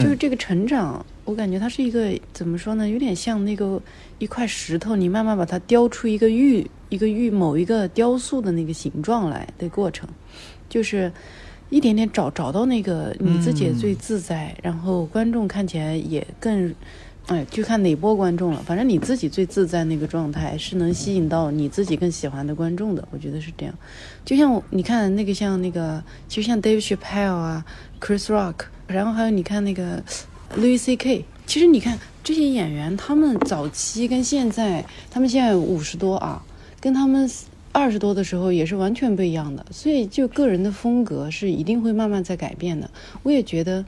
[0.00, 1.04] 就是这个成长。
[1.28, 2.88] 我感觉它是一个怎么说呢？
[2.88, 3.78] 有点像那个
[4.18, 10.08] 一块石头，你慢慢把它雕出一个玉，一个玉某一个雕塑的那个形状来的过程，
[10.70, 11.12] 就是
[11.68, 16.74] 一点点找找到那个你自己最自在，然后观众看起来也更，
[17.26, 18.62] 哎，就看哪波观众了。
[18.64, 23.06] 反正你自己最自在那个状态是能吸引到你自己更喜欢的观众的。
[23.10, 23.74] 我觉得是这样。
[24.24, 27.66] 就像你看那个像那个，其实像 Dave Chappelle 啊
[28.00, 30.02] ，Chris Rock，然后还有你看那个。
[30.56, 31.24] Louis C.K.
[31.46, 36.42] 其实你看这些演员，他们早期跟现在，他们现在五十多啊，
[36.80, 37.30] 跟他们
[37.72, 39.64] 二十多的时候也是完全不一样的。
[39.70, 42.90] 所以就个人的风格是一定会慢慢在改变的。
[43.22, 43.84] 我也觉得，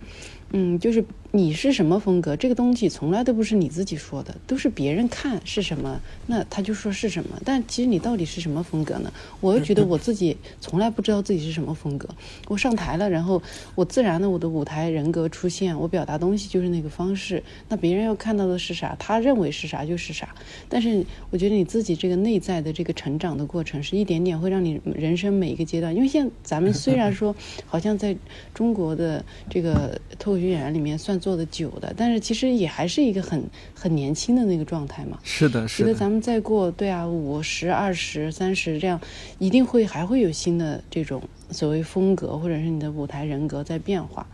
[0.53, 1.05] 嗯，就是。
[1.33, 2.35] 你是什么风格？
[2.35, 7.41] 这个东西从来都不是你自己说的，都是别人看是什么，那他就说是什么。
[7.45, 9.13] 但其实你到底是什么风格呢？
[9.41, 12.09] 我又觉得我自己从来不知道自己是什么风格。
[12.49, 13.41] 我上台了，然后
[13.77, 17.41] 我自然的我的舞台人格出现，我表达东西就是那个方式。
[17.69, 18.97] 那别人要看到的是啥？
[18.99, 20.35] 他认为是啥就是啥。
[20.69, 25.95] 但是我觉得你自己这个内在的这个成长的过程，是一点点会让你人生每一个阶段。
[25.95, 27.37] 因为现在咱们虽然说
[27.67, 28.17] 好像在
[28.53, 31.21] 中国的这个脱演员里面算。
[31.21, 35.19] 做的久的，但是其实也还是一个很很年轻的那个状态嘛。
[35.23, 35.87] 是的，是的。
[35.87, 38.99] 觉得咱们再过对啊，五十、二十、三十这样，
[39.39, 44.27] 一定会还会有新的这种所谓风格，或者是你的舞台人格在变化。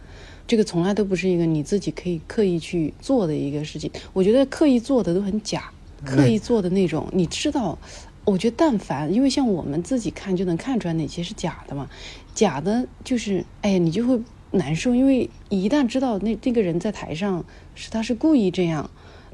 [0.47, 3.91] 这个从来都不是一个你自己可以刻意去做的一个事情。
[4.13, 5.69] 我觉得刻意做的都很假，
[6.05, 7.77] 刻意做的那种，你知道？
[8.25, 11.91] 我觉得但凡，因为像我们自己看就能看出来哪些是假的嘛。
[12.33, 14.21] 假的就是，哎呀，你就会。
[14.53, 17.45] 难受，因为一旦知道那这个人在台上
[17.75, 18.89] 是他是故意这样，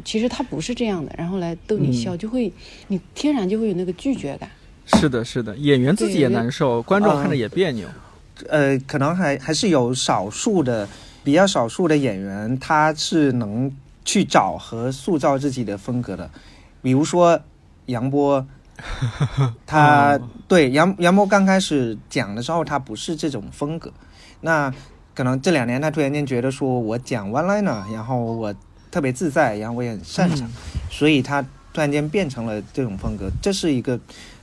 [0.05, 2.53] 其实他不是这样的，然后来逗你笑，就会
[2.89, 4.51] 你天然就会有那个拒绝感。
[4.87, 7.89] 是的，是的，演员自己也难受，观众看着也别扭。
[8.49, 10.89] 呃，可能还还是有少数的
[11.23, 13.71] 比较少数的演员，他是能
[14.05, 16.29] 去找和塑造自己的风格的，
[16.83, 17.39] 比如说
[17.87, 18.45] 杨波，
[19.65, 23.93] 他对杨杨波刚开始讲的时候，他不是这种风格，
[24.41, 24.73] 那。
[25.15, 28.55] 可能这两年他突然间觉得说，我讲 one liner，然后我
[28.91, 30.49] 特别自在，然后我也很擅长，
[30.91, 31.43] 所以他
[31.73, 33.99] 突然间变成了这种风格，这是一个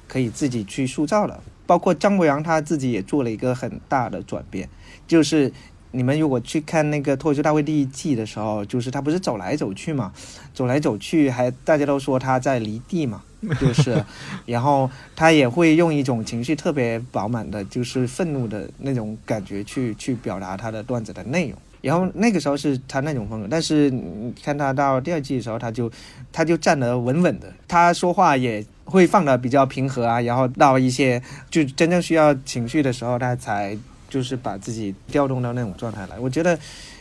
[0.08, 1.40] 可以自己去塑造的。
[1.66, 4.68] 包括张国阳他自己也做了一个很大的转变，
[5.08, 5.52] 就是
[5.92, 10.12] 你们如果去看那个脱口秀大会第一季的时候，就是他不是走来走去嘛，
[10.54, 13.24] 走来走去还大家都说他在离地嘛。
[13.60, 14.04] 就是，
[14.46, 21.58] 然后他也会用一种情绪特别饱满的，就是愤怒的那种感觉去去表达他的段子的内容。
[21.82, 25.90] 然后那个时候是他那种风格，但是你看他到第二季的时候，他就
[26.34, 30.20] 他就站得稳稳的，他说话也会放的比较平和啊。
[30.20, 33.78] 然后到一些就真正需要情绪的时候，他才
[34.10, 36.20] 就是把自己调动到那种状态来。
[36.20, 36.60] 我觉得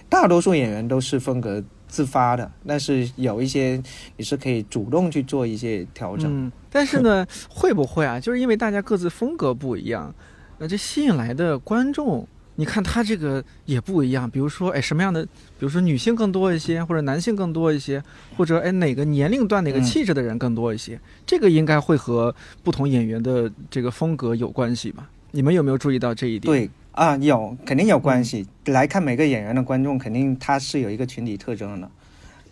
[0.08, 1.60] 大多数演员都是风格。
[1.88, 3.82] 自发的，但是有一些
[4.16, 6.46] 你是可以主动去做一些调整。
[6.46, 8.20] 嗯，但是呢， 会不会啊？
[8.20, 10.14] 就是因为大家各自风格不一样，
[10.58, 12.26] 那这吸引来的观众，
[12.56, 14.30] 你看他这个也不一样。
[14.30, 15.24] 比如说，哎，什么样的？
[15.24, 18.02] 比如说女性更多一些，或者男性更多一些，
[18.36, 21.00] 或者哎哪个年龄段、哪个气质的人更多一些？
[21.26, 25.08] 这个应该会和不同演员的这个风格有关系吧？
[25.30, 26.52] 你们有没有注意到这一点？
[26.52, 26.70] 对。
[26.92, 28.44] 啊，有肯定有关系。
[28.66, 31.88] 来看每个演员的观众，肯定他是有一个群体特征的。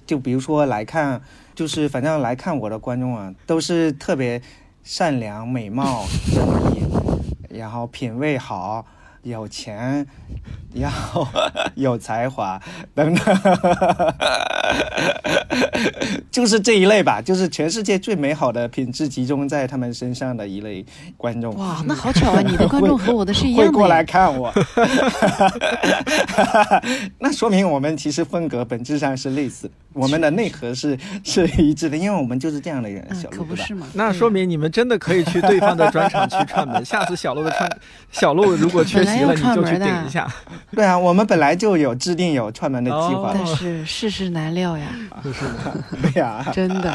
[0.07, 1.21] 就比如说来看，
[1.53, 4.41] 就是反正来看我的观众啊，都是特别
[4.85, 6.47] 善良、美貌、正
[6.77, 8.87] 义，然后品味好，
[9.27, 10.07] 有钱，
[10.73, 11.27] 然后
[11.75, 12.61] 有才华
[12.95, 13.37] 等等，
[16.31, 21.53] 就是这一类吧，就是全世界最美好的品质集中在他们身上的一类观众。
[21.57, 22.41] 哇，那好巧啊！
[22.41, 23.73] 你的观众和我的是一样的。
[23.73, 24.53] 会过来看我，
[27.19, 29.75] 那说明我们其实风格本质上是类似的。
[29.97, 33.03] 我们的内核是是一致的，因为我们就是这样的人。
[33.15, 33.87] 小鹿，可不是嘛？
[33.95, 36.85] 那说明你们真的可以去对方的专场去串门。
[36.85, 37.69] 下次小鹿的串，
[38.13, 40.31] 小鹿如果缺席了，你就去顶一下。
[40.73, 44.89] 对啊，我们本来就有制定有串门的计划，但是世事难料呀。
[45.25, 45.47] 就是
[46.03, 46.95] 对呀，真的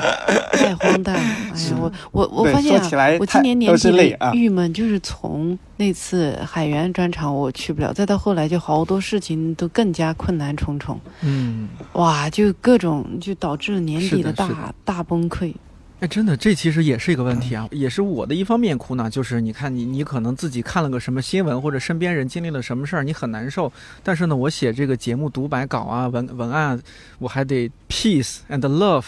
[0.54, 1.22] 太荒诞了。
[1.54, 11.00] 哎呀，我我我发现啊，我今年年底的郁闷就是从那次海源专场我去不了，再到后来就好多事情都更加困难重重。
[11.22, 12.91] 嗯，哇，就各种。
[13.20, 15.54] 就导致了年底的大大崩溃。
[16.00, 19.08] 哎，真的，这其实也是一个问题啊，也是我的一方面苦恼。
[19.08, 23.72] 就是你看，你你可能自己看了个什么新闻，或者身边人经历了什么事儿，你很难受。
[24.02, 26.82] 但是呢，我写这个节目独白稿啊，文文案，
[27.20, 29.06] 我还得 peace and love。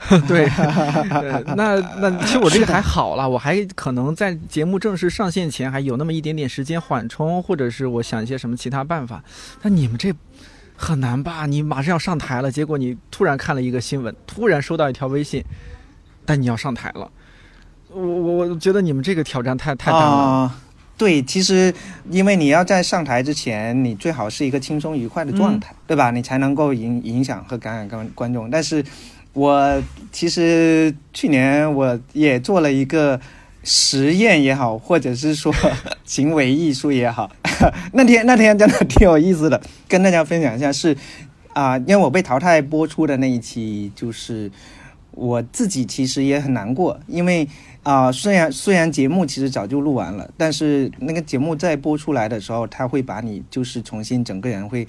[0.28, 0.46] 对，
[1.56, 9.24] 那那其实我这个还好了，我还可能在节目正式上线前还有那么一点点时间缓冲，或者是我想一些什么其他办法。
[9.62, 10.14] 那你们这。
[10.80, 11.44] 很难吧？
[11.46, 15.42] 你马上要上台了，结果你突然看了一个新闻，突然收到一条微信，
[16.24, 17.10] 但你要上台了。
[17.90, 20.54] 我我我觉得你们这个挑战太太大了。
[20.96, 21.74] 对，其实
[22.08, 26.12] 因为你要在上台之前，你最好是一个轻松愉快的状态，对吧？
[26.12, 28.48] 你才能够影影响和感染观观众。
[28.48, 28.84] 但是，
[29.32, 33.20] 我其实去年我也做了一个。
[33.70, 35.52] 实验也好，或者是说
[36.06, 37.30] 行为艺术也好，
[37.92, 40.96] 那天那天真的挺有意思的，跟大家分享一下是
[41.52, 44.50] 啊，因为我被淘汰播出的那一期，就是
[45.10, 47.46] 我自己其实也很难过，因为
[47.82, 54.88] 啊，虽然虽然节目其实早就录完了，但是那个节目在播出来的时候，他会把你就是重新整个人会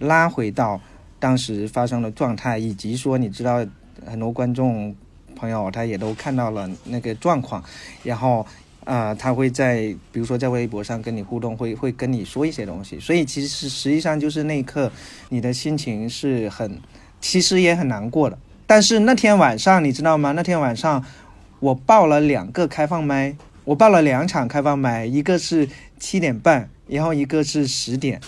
[0.00, 0.80] 拉回到
[1.20, 3.64] 当时发生的状态，以及说你知道
[4.04, 4.92] 很多观众。
[5.38, 7.62] 朋友，他也都看到了那个状况，
[8.02, 8.44] 然后，
[8.84, 14.90] 啊，他会在比如说在微博上跟你互动，会会跟你说一些东西，所以其实实际上就是那一刻
[15.28, 16.80] 你的心情是很，
[17.20, 18.36] 其实也很难过的。
[18.66, 20.32] 但是那天晚上你知道吗？
[20.32, 21.02] 那天晚上
[21.60, 25.68] 我报了两个开放麦，我报了两场开放麦，一个是
[25.98, 28.20] 七点半，然后一个是十点，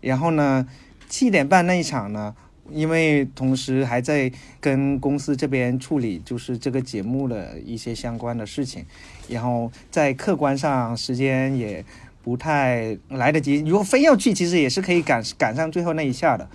[0.00, 0.66] 然后呢，
[1.08, 2.34] 七点半那一场呢。
[2.72, 8.84] 因为同时还在跟公司这边处理，就是这个节目的一些相关的事情，
[9.28, 11.84] 然后在客观上时间也
[12.22, 13.60] 不太来得及。
[13.60, 16.48] 如果非要去，其实也是可以赶赶上最后那一下的。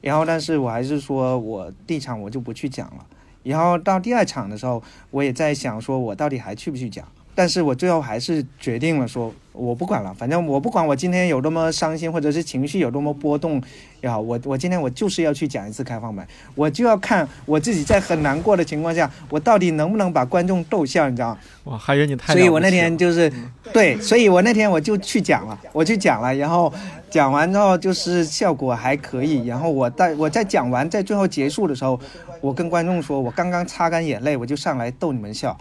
[0.00, 3.06] 然后，但是我还是说我第一场我就不去讲了。
[3.42, 7.06] 然后到第二场的时候，我也在想，说我到底还去不去讲？
[7.40, 13.58] 但是我最后还是决定了，说我不管了，反正我不管我今天有多么伤心，或者是情绪有多么波动
[14.02, 21.38] 也好，我我今天我就是要去讲一次开放麦，我就要看我自己在很难过的情况下，我到底能不能把观众逗笑，你知道吗？
[21.64, 23.32] 哇，还有你太，所以我那天就是
[23.72, 26.70] 对，所以我那天我就去讲了，我去讲了，然后
[27.08, 31.98] 讲完之后就是效果还可以，然后我在我在讲完在最后结束的时候，
[32.42, 35.56] 我跟观众说，我刚刚擦干眼泪，我就上来逗你们笑。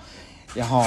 [0.56, 0.86] 然后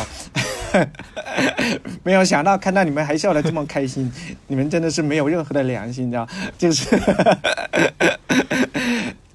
[2.02, 4.10] 没有想到看到你们还笑得这么开心，
[4.48, 6.26] 你们真的是没有任何的良心，你知道？
[6.58, 6.84] 就是，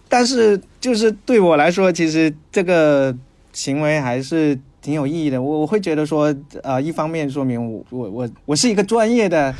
[0.09, 3.15] 但是就是对我来说，其实这个
[3.53, 5.41] 行为还是挺有意义的。
[5.41, 9.53] 我我会觉得说，呃，一方面说明我我我我是一个专业的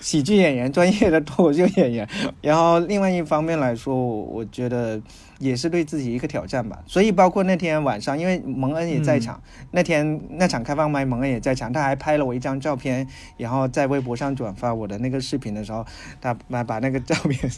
[0.00, 2.08] 喜剧演员，专业的脱口秀演员。
[2.40, 5.00] 然后另外一方面来说，我觉得。
[5.38, 15.86] 也是对自己一个挑战吧，所以包括那天晚上，因为蒙恩也在场，那天那场开放麦，蒙恩也在场，他还拍了我一张照片，然后在微博上转发我的那个视频的时候，
[16.20, 17.50] 他把把那个照片，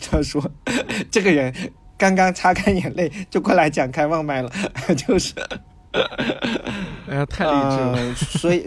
[0.00, 0.42] 他说
[1.10, 1.54] 这个人
[1.98, 4.50] 刚刚擦干眼泪就过来讲开放麦了，
[4.96, 5.34] 就是，
[7.06, 8.64] 哎呀，太励志了，所以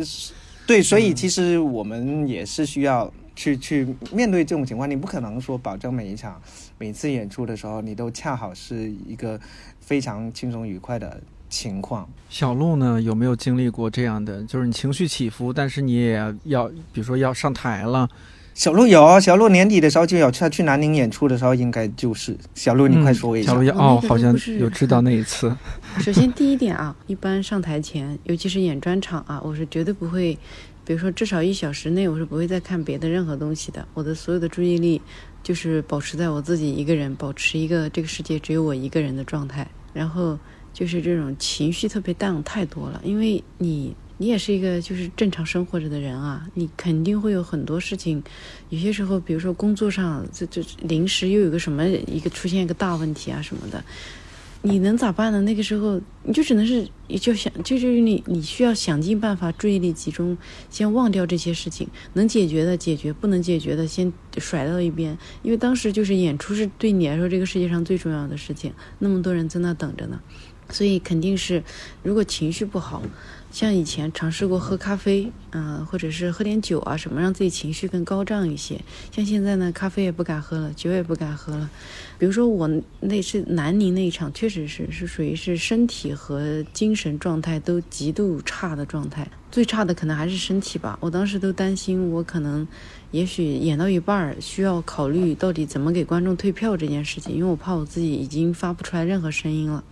[0.68, 3.12] 对，所以其实我们也是需要。
[3.36, 6.42] 去去面对这种情况，你不可能说保证每一场、
[6.78, 9.40] 每次演出的时候，你都恰好是一个
[9.80, 11.20] 非常轻松愉快的
[11.50, 12.08] 情况。
[12.30, 14.44] 小鹿呢，有没有经历过这样的？
[14.44, 18.08] 就是你情绪起伏，但是你也要，比如说要上台了。
[18.54, 23.52] 小鹿有，小鹿年底的时候就有去去南宁演出的时候，应该就是小鹿，你快说一下。
[23.52, 25.52] 小鹿哦，好像有知道那一次。
[25.98, 30.38] 首先第一点啊，一般上台前，尤其是演专场啊，我是绝对不会。
[30.86, 33.88] 比如说，至少一小时内，我是不会再看别的任何东西的。
[33.94, 35.02] 我的所有的注意力
[35.42, 39.70] 就是保持在我自己一个人，保持一个这个世界只有我一个人的状态。
[39.94, 40.40] 然后
[40.74, 48.24] 就是这种情绪特别淡太多了，因为你你也是一个就是正常生活着的人啊，你肯定会有很多事情，
[48.70, 53.84] 有些时候，比如说工作上这这临时又有个什么一个出现一个大问题啊什么的，
[54.66, 55.42] 你能咋办呢？
[55.42, 60.38] 那个时候你就只能是你就想就是你你需要想尽办法注意力集中，
[60.70, 70.22] 先忘掉这些事情，能解决的解决，不能解决的先甩到一边，因为当时就是演出是对你来说这个世界上最重要的事情，那么多人在那等着呢，
[70.70, 71.62] 所以肯定是
[72.02, 73.04] 如果情绪不好。
[73.54, 78.82] 像以前尝试过喝咖啡，嗯，或者是喝点酒啊什么，让自己情绪更高涨一些。
[79.12, 81.70] 像现在呢，咖啡也不敢喝了，酒也不敢喝了。
[82.18, 82.68] 比如说我
[83.00, 90.98] 那是南宁那一场，确实是是属于是身体和精神状态都极度差的状态，最差的可能还是身体吧。
[91.00, 92.68] 我当时都担心我可能，
[93.12, 99.84] 也许演到一半儿需要考虑到底怎么给观众退票这件事情，因为我怕我自己已经发不出来任何声音了。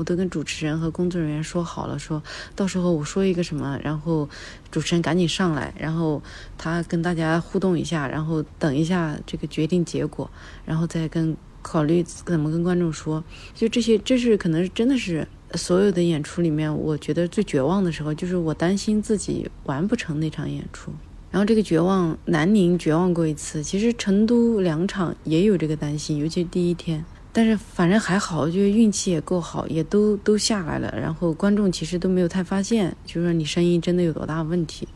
[0.00, 2.22] 我都跟主持人和工作人员说好了，说
[2.56, 4.26] 到时候我说一个什么，然后
[4.70, 6.22] 主持人赶紧上来，然后
[6.56, 10.30] 他跟大家互动一下，然后等一下这个决定结果，
[10.64, 13.22] 然后再跟考虑怎么跟观众说。
[13.54, 20.90] 就这些，这是可能真的是所有的演出里面，我觉得最绝望的时候，就是我担心自己完不成那场演出。
[21.30, 27.04] 然后这个绝望，南宁绝望过一次，其实成都两场也有这个担心，尤其第一天。
[27.32, 30.92] 但是反正还好，就是运气也够好，也都都下来了。
[31.00, 34.88] 然后观众其实都没有太发现，就是说你声音真的有多大问题，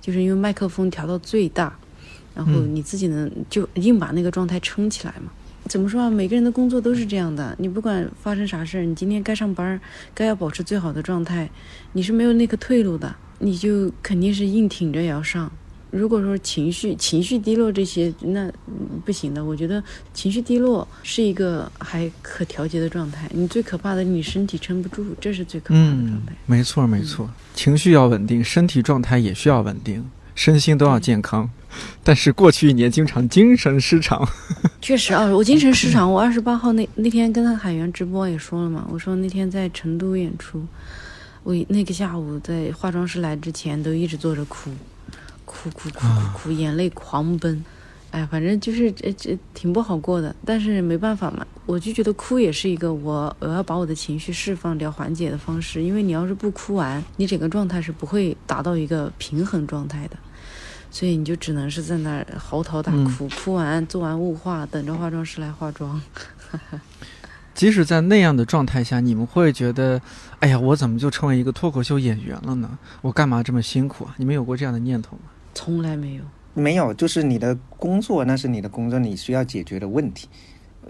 [0.00, 1.78] 就是因为麦克风调到最大，
[2.34, 5.32] 然后你自己能就硬把那个状态撑起来嘛。
[5.64, 6.10] 怎么说啊？
[6.10, 9.78] 每个人的工作都是这样的，你不管发生啥事儿，你今天该上班，
[10.14, 11.50] 该要保持最好的状态，
[11.92, 15.50] 你是没有那个退路的，你就肯定是硬挺着也要上。
[15.90, 18.50] 如果说情绪情绪低落这些，那
[19.04, 19.42] 不行的。
[19.42, 19.82] 我觉得
[20.12, 23.26] 情绪低落是一个还可调节的状态。
[23.32, 26.32] 你最可怕的，你身体撑不住，这是最可怕的状态。
[26.44, 31.48] 没错，没错，情绪要稳定，身体状态也需要稳定，身心都要健康。
[32.02, 34.26] 但是过去一年经常精神失常。
[34.80, 36.10] 确实啊，我精神失常。
[36.10, 40.62] 我二十八号那那天跟海源直播也说了嘛，我说那天在成都演出，
[41.42, 44.70] 我那个下午在化妆师来之前都一直坐着哭。
[45.48, 47.64] 哭哭哭哭哭，眼泪狂奔，
[48.10, 50.34] 哎，反正就是这这挺不好过的。
[50.44, 55.82] 但是没办法嘛，我就觉得哭也是一个我我要把我的情绪释放掉、缓解的方式。
[55.82, 60.16] 因为你要是不哭完，你整个状态是不会达到一个平衡状态的。
[60.90, 66.00] 所以你就只能是在那儿嚎啕大哭，哭完做完雾化，等着化妆师来化妆。
[67.54, 70.00] 即使在那样的状态下，你们会觉得，
[70.38, 72.78] 哎呀，我怎么就成为一个脱口秀演员了呢？
[73.02, 74.14] 我干嘛这么辛苦啊？
[74.16, 75.22] 你们有过这样的念头吗？
[75.60, 76.22] 从来没有，
[76.54, 80.28] 没有，就是你的工作，那是你的工作，你需要解决的问题。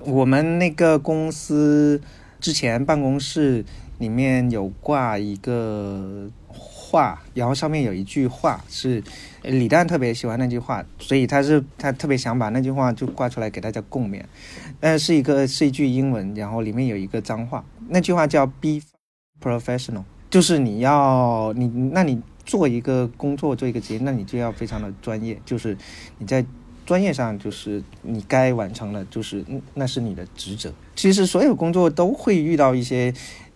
[0.05, 1.99] 我们那个公司
[2.39, 3.65] 之前办公室
[3.97, 9.03] 里面有挂一个画，然后上面有一句话是
[9.43, 14.23] 李诞特别喜欢那句话，所以他是他特别想把那句话就挂出来给大家共勉。
[14.81, 18.83] 呃，是一个是一句英文，然后里面有一个脏话，那句话叫 “be
[19.41, 22.21] professional”，就是你要你那你。
[22.49, 25.77] 做一个工作，做一个职业，那你就要非常的专业，就是
[26.17, 26.43] 你在
[26.87, 29.45] 专业上，就是你该完成了，就是
[29.75, 30.73] 那是你的职责。
[30.97, 33.13] 其实所有工作都会遇到一些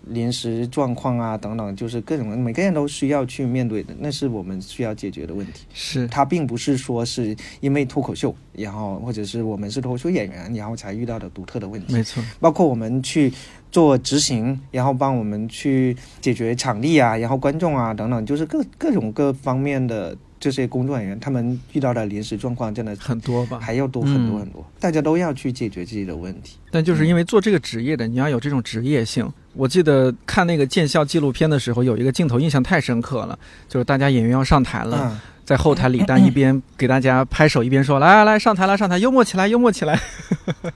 [0.07, 5.65] 临时状况啊，等等，就是各种每个人都需要去面对的，那是我们需要解决的问题。
[5.73, 11.93] 是，它并不是说是因为脱口秀，然后或者是我们是脱口秀演员，然后才遇到的独特的问题。
[11.93, 13.33] 没错，包括我们去。
[13.73, 26.59] 做执行，然后帮我们去解决场地啊，然后观众啊等等，就是各各种各方面的这些工作人员，他们遇到的临时状况真的很多吧，还要多很多很多，大家都要去解决自己的问题。
[26.72, 29.32] 但就是因为做这个职业的，你要有这种职业性。
[29.53, 33.38] 我记得看那个见笑纪录片的时候，有一个镜头印象太深刻了，
[33.68, 39.97] 就是大家演员要上台了，在后台李诞一边 给大家拍手，一边说：“来来来，上台了，上台，幽默起来，幽默起来。”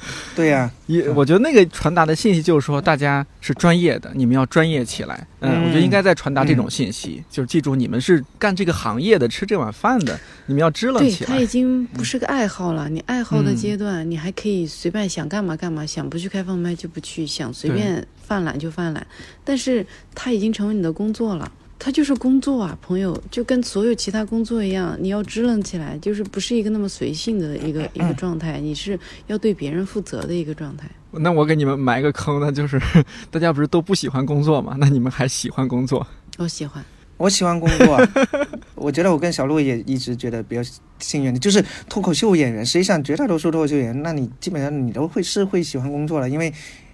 [0.34, 5.26] 对呀，也我觉得那个传达的信息就是说，大家是专业的，你们要专业起来。
[5.40, 11.26] 嗯，我觉得应该在传达这种信息，就是记住你们是干这个行业的，吃这碗饭的，你们要支棱起来。
[11.30, 19.06] 对他已经不是个爱好了，你爱好的阶段，你还可以随便想干嘛干嘛，想不去开放麦就不去，想随便犯懒就犯懒，
[19.44, 21.50] 但是他已经成为你的工作了。
[21.82, 30.86] 他就是工作啊，朋友，就跟所有其他工作一样，你要支棱起来，就是不是一个那么随性的一个一个状态，你是要对别人负责的一个状态。
[31.12, 32.78] 那我给你们埋个坑，那就是
[33.32, 34.76] 大家不是都不喜欢工作嘛？
[34.78, 36.06] 那你们还喜欢工作？
[36.36, 36.84] 我喜欢，
[37.16, 37.98] 我喜欢工作。
[38.76, 40.60] 我觉得我跟小鹿也一直觉得比较
[40.98, 42.64] 幸运的，就是脱口秀演员。
[42.64, 46.52] 实际上，绝大多数脱口秀演员，那你基本上你都会是会喜欢工作了，因为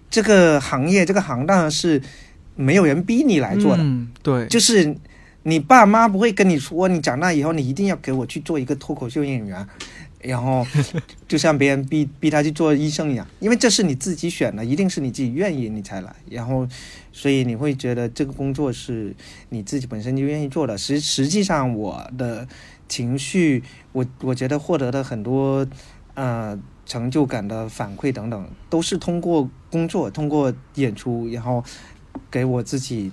[0.09, 2.01] 这个行业这个行当是。
[2.57, 3.85] 没有人逼你来做的，
[4.23, 4.97] 对，就是
[5.45, 9.65] 你爸妈不会跟你说，你长大以后你一定要给我去做一个脱口秀演员，
[10.21, 10.67] 然后
[11.29, 16.67] 就像别人逼 逼他去做医生一样，因为这是你自己选的，一定是你自己愿意你才来，然后
[17.13, 19.15] 所以你会觉得这个工作是
[19.51, 20.77] 你自己本身就愿意做的。
[20.77, 22.49] 实实际上我的
[22.89, 25.67] 情绪，我我觉得获得的很多
[26.15, 31.63] 呃成就感的反馈等等，都是通过工作，通过演出，然后
[32.31, 33.13] 给我自己。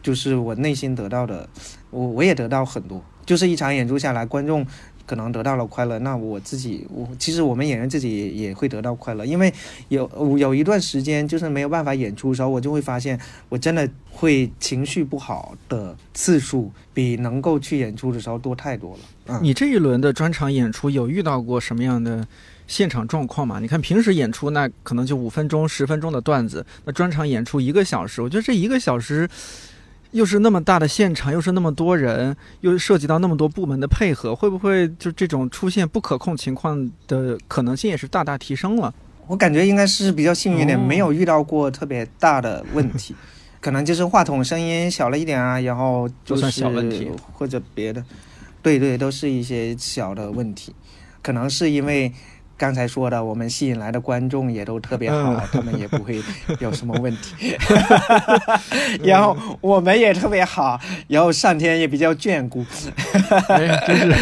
[0.00, 1.46] 就是我内心得到的，
[1.90, 3.02] 我我也得到很多。
[3.26, 4.64] 就是一场演出下来，观众
[5.04, 9.26] 可能得到了快乐，那我自己，我其实我们演员自己也会得到快乐。
[9.26, 9.52] 因为
[9.88, 19.00] 有有一段时间就是没有办法演出的时候，我就会发现，我真的会情绪不好的次数比能够去演出的时候多太多了。
[19.26, 22.26] 嗯，你这一轮的专场演出有遇到过什么样的
[22.68, 23.58] 现场状况嘛？
[23.58, 29.28] 你看平时演出那可能就五分钟、十分钟的段子，那专场演出一个小时，我觉得这一个小时。
[30.12, 38.94] 又是那么大的现场，又是那么多人，又涉及到那么多部门的配合，会不会就这种出现不可控情况的可能性也是大大提升了？
[39.26, 43.14] 我感觉应该是比较幸运的，没有遇到过特别大的问题，
[43.60, 48.02] 可能就是话筒声音小了一点啊，然后就是小问题或者别的，
[48.62, 50.74] 对对，都是一些小的问题，
[51.20, 52.10] 可能是因为。
[52.58, 56.20] 刚才说的，我们吸引来的观众也都特别好，他们也不会
[56.58, 57.56] 有什么问题。
[59.04, 62.64] 然后我们也特别好，然后上天也比较眷顾。
[63.86, 64.12] 真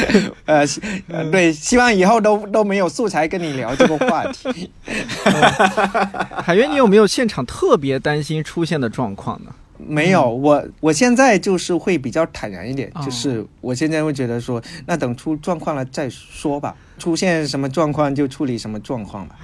[0.67, 4.71] 是， 呃，对，希望以后都都没有素材跟你聊这个话题。
[6.45, 9.51] 海源，你有没有现场特别担心出现的状况呢？
[9.79, 19.37] 没有，我我现在就是会比较坦然一点，就是我现在会觉得说，那等出状况了再说吧，出现什么状况就处理什么状况吧。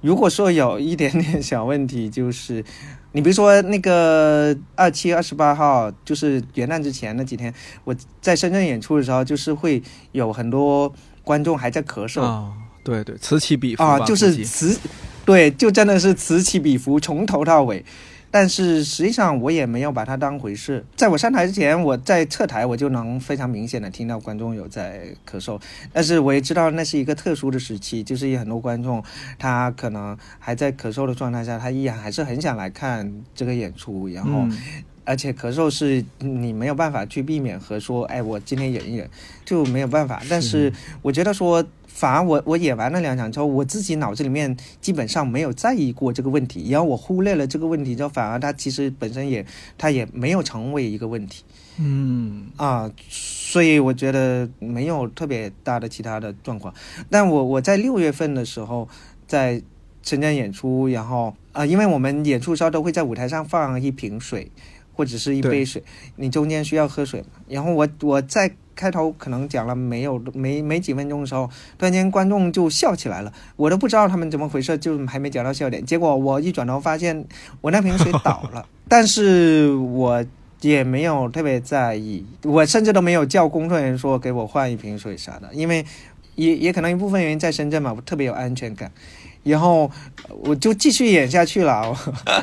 [0.00, 2.64] 如果说有一点点小问题，就是
[3.12, 7.52] 你比如说那个二七二十八号，就是元旦之前那几天，
[7.84, 9.82] 我在深圳演出的时候，就是会
[10.12, 10.92] 有很多
[11.24, 12.52] 观众还在咳嗽啊，
[12.84, 14.78] 对对，此起彼伏啊，就是此，
[15.24, 17.84] 对，就真的是此起彼伏，从头到尾。
[18.30, 20.84] 但是实际上我也没有把它当回事。
[20.96, 25.60] 在我上台之前，我在侧台我就能非常明显的听到观众有在咳嗽。
[25.92, 29.02] 但是我也知道那是一个特殊的时期，就是有很多观众
[29.38, 34.08] 他可能还在咳嗽的状态下，他依然还是很想来看这个演出。
[34.08, 34.46] 然后，
[35.04, 39.08] 而且咳嗽是你没有办法去避免和说，哎，我今天忍一忍
[39.44, 40.22] 就没有办法。
[40.28, 40.72] 但是
[41.02, 41.64] 我觉得说。
[41.98, 49.44] 反而我我演完了两场之后，我自己脑子里面基本上没有在意过这个问题，然后我忽略了这个问题之后，反而它其实本身也
[49.76, 51.42] 它也没有成为一个问题。
[51.76, 56.72] 嗯啊，所以我觉得没有特别大的其他的状况。
[57.10, 58.88] 但我我在六月份的时候
[59.26, 59.60] 在
[60.04, 64.52] 深圳演出，然后啊，因为我们演出时候都会在舞台上放一瓶水
[64.94, 65.82] 或者是一杯水，
[66.14, 67.42] 你中间需要喝水嘛。
[67.48, 68.54] 然后我我在。
[68.78, 75.84] 开头可能讲了没有没没几分钟的时候，突然间观众就笑起来了，我都不知道他们怎么回事，就还没讲到笑点。
[75.84, 77.26] 结果我一转头发现
[77.60, 80.24] 我那瓶水倒了， 但是我
[80.60, 85.84] 也没有特别在意，我甚至都没有叫工作人员说给我换一瓶水啥的，因为
[86.36, 88.92] 也也可能一部分原因在深圳嘛，我特别有安全感。
[89.44, 89.90] 然后
[90.44, 91.96] 我就继续演下去了，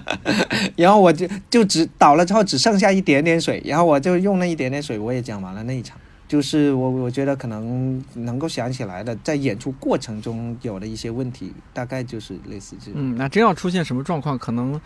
[0.76, 5.98] 然后我就就只倒了之后只剩下一点点水，然后我就用那一点点水我也讲完了那一场。
[6.28, 12.94] 就是我，我觉得可能能够想起来的，在演出过程中有的一些问题，大概就是类似这种。
[12.96, 14.80] 嗯，那真要出现什么状况，可能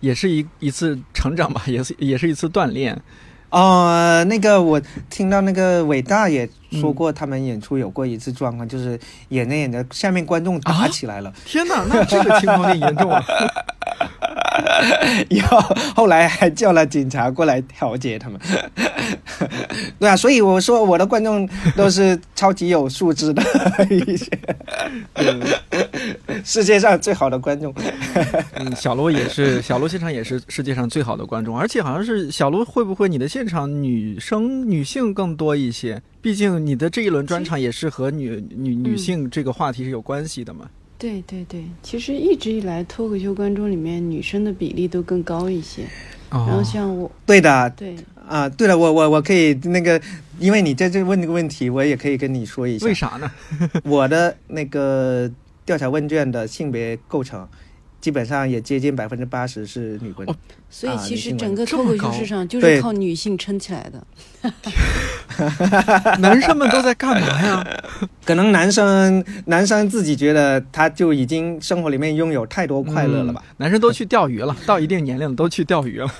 [0.00, 3.00] 也是一一次成长吧，也是也是一次锻炼。
[3.50, 11.32] 哦，那个我听到那个伟大也说过，他们演出有过一次状况，就是演着演着，下面观众打起来了。
[11.44, 13.22] 天哪，那这个情况就严重啊！
[15.28, 15.58] 以后
[15.94, 18.40] 后来还叫了警察过来调解他们。
[19.98, 23.42] 对啊，所以我说我的观众都是超级有素质的
[23.90, 24.26] 一些，
[26.44, 27.74] 世界上最好的观众。
[28.54, 36.00] 嗯，小罗也是，小罗现场也是世界上最好的观众，而且好像是小罗会不会你的现场女生女性更多一些？
[36.20, 40.66] 毕竟你的这一轮专场也是和女女女性这个话题是有关系的嘛。
[40.98, 45.82] 对对对，其实一直以来脱口秀观众里面女生的比例都更高一些。
[46.30, 47.94] 然后像我，对的，对
[48.26, 50.00] 啊，对了，我我我可以那个，
[50.40, 52.86] 因为你在这问这个问题，我也可以跟你说一下。
[52.86, 53.30] 为啥呢？
[53.84, 55.30] 我的那个
[55.64, 57.46] 调查问卷的性别构成。
[58.04, 60.36] 基本上也接近百分之八十是女观众，
[60.68, 64.06] 所以其实整个脱口秀市场就是靠女性撑起来的。
[66.20, 67.66] 男生们都在干嘛呀？
[68.26, 73.42] 可能男生男生自己觉得他就已经生活里面拥有太多快乐了吧？
[73.56, 76.14] 男生都去钓鱼了， 到一定年龄都去钓鱼了。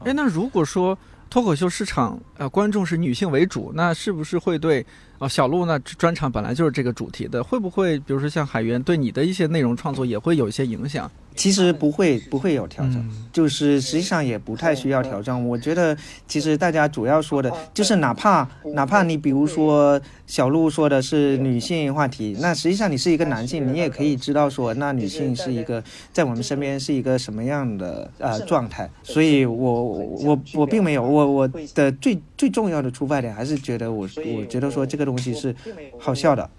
[0.00, 0.98] 哎，那如果说
[1.30, 4.84] 脱口秀市场呃观众是女性为主，那是不是会对
[5.20, 11.10] 哦小鹿呢专场本来就是这个主题的，会不会比如说像海源对你的一些内容创作也会有一些影响？
[11.36, 15.48] 其实不会不会有调整，嗯就是实际上也不太需要调整。
[15.48, 28.90] 我觉得其实大家主要说的就是哪怕哪怕你比如说小鹿说的是女性话题，那实际上你是一个男性，你也可以知道说那女性是一个在我们身边是一个什么样的呃状态。
[29.02, 35.54] 所以我我我并没有我我的最最重要的出发点还是觉得我我觉得说这个东西是
[35.98, 36.50] 好笑的。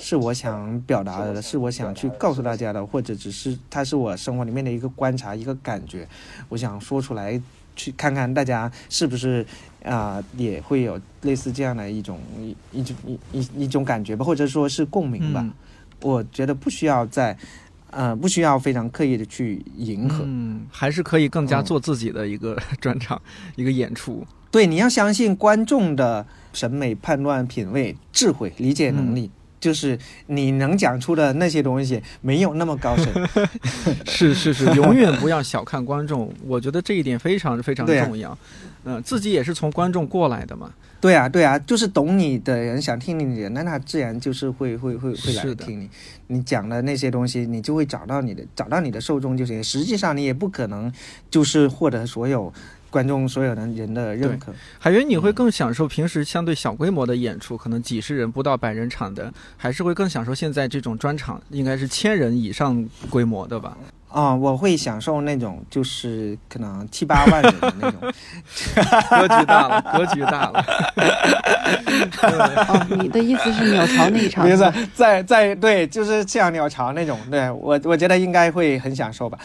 [0.00, 6.08] 是我想表达的，是我想去告诉大家的，或者只是它是我生活里面的一个观察、一个感觉，
[6.48, 7.40] 我想说出来，
[7.76, 9.46] 去看看大家是不是
[9.84, 15.40] 啊、也会有类似这样的一种一一种一一一种感觉吧，或者说是共鸣吧。
[15.42, 15.52] 嗯
[16.02, 17.36] 我觉得不需要在，
[17.90, 20.24] 呃，不需要非常刻意的去迎合。
[20.26, 23.20] 嗯，还是可以更加嗯做自己的一个 专场、
[23.54, 24.26] 一个演出。
[24.50, 29.30] 对，你要相信观众的审美、判断、品味、智慧、理解能力。
[29.60, 33.08] 就是你能讲出的那些东西没有那么高深，
[34.06, 38.36] 是是是，永远不要小看观众，我觉得这一点非常非常重要。
[38.84, 40.72] 嗯、自己也是从观众过来的嘛。
[41.02, 45.88] 对啊，对啊，就是懂你的人，想听你的人，那他自然就是会会会会来听你。
[46.26, 49.64] 你讲的那些东西，你就会找到你的找到你的受众就行。
[49.64, 50.92] 实际上，你也不可能
[51.30, 52.52] 就是获得所有
[52.90, 54.52] 观众所有的人的认可。
[54.78, 63.78] 海源，你会更享受平时相对小规模的演出，可能几十人不到百人场的，还是会更享受现在这种专场，应该是千人以上规模的吧？
[64.12, 68.00] 啊、我会享受那种就是可能七八万人的那种。
[69.10, 70.64] 格局大了，格局大了。
[72.68, 79.38] 哦，你的意思是鸟巢那一场没是在在对，就是像鸟巢那种，对我我觉得应该会很享受吧。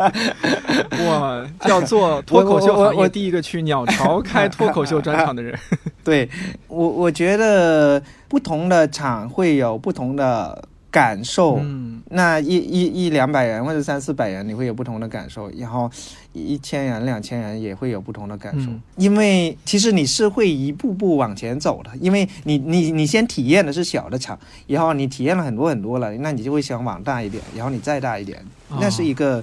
[1.06, 5.58] 哇，要做脱口秀我我我行业第一个去鸟巢开脱口秀专场的人。
[6.02, 6.28] 对
[6.66, 11.58] 我，我觉得不同的场会有不同的感受。
[11.60, 15.88] 嗯那一一一两百人或者三四百人，你会有不同的感受，然后
[16.32, 18.68] 一千人、两千人也会有不同的感受。
[18.70, 28.38] 嗯因为其实你是会一步步往前走的，因为你你你先体验的是小的场，然后你体验了很多很多了，那你就会想往大一点，然后你再大一点，
[28.68, 29.42] 哦那是一个。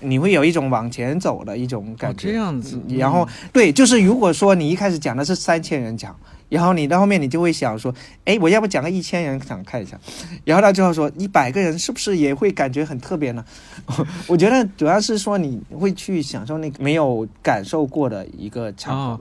[0.00, 2.80] 你会有一种往前走的一种感哦，觉，这样子。
[2.88, 6.16] 然后对，就是如果说你一开始讲的是三千人场，
[6.48, 7.94] 然后你到后面你就会想说，
[8.24, 9.98] 哎，我要不讲个一千人场看一下，
[10.44, 13.44] 然后到最后说一百个人是不是也会感觉很特别呢？
[14.26, 19.20] 我觉得主要是说你会去享受那个没有感受过的一个场合哦。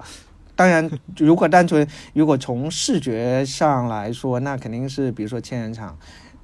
[0.55, 5.95] 当然，如果单纯如果从视觉上来说，那肯定是比如说千人场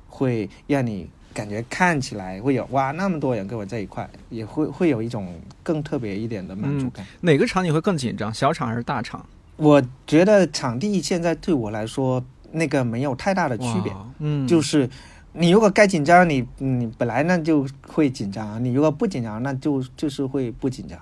[0.07, 7.03] 会让你感觉看起来会有哇那么多人跟我在一块，也会会有一种更特别一点的满足感。
[7.21, 8.31] 哪个场你会更紧张？
[8.31, 9.25] 小场还是大场？
[9.57, 14.89] 我觉得场地现在对我来说那个没有太大的区别，嗯，就是
[15.33, 20.99] 你如果该紧张，你你本来那就会紧张；你如果不紧张，那就就是会不紧张。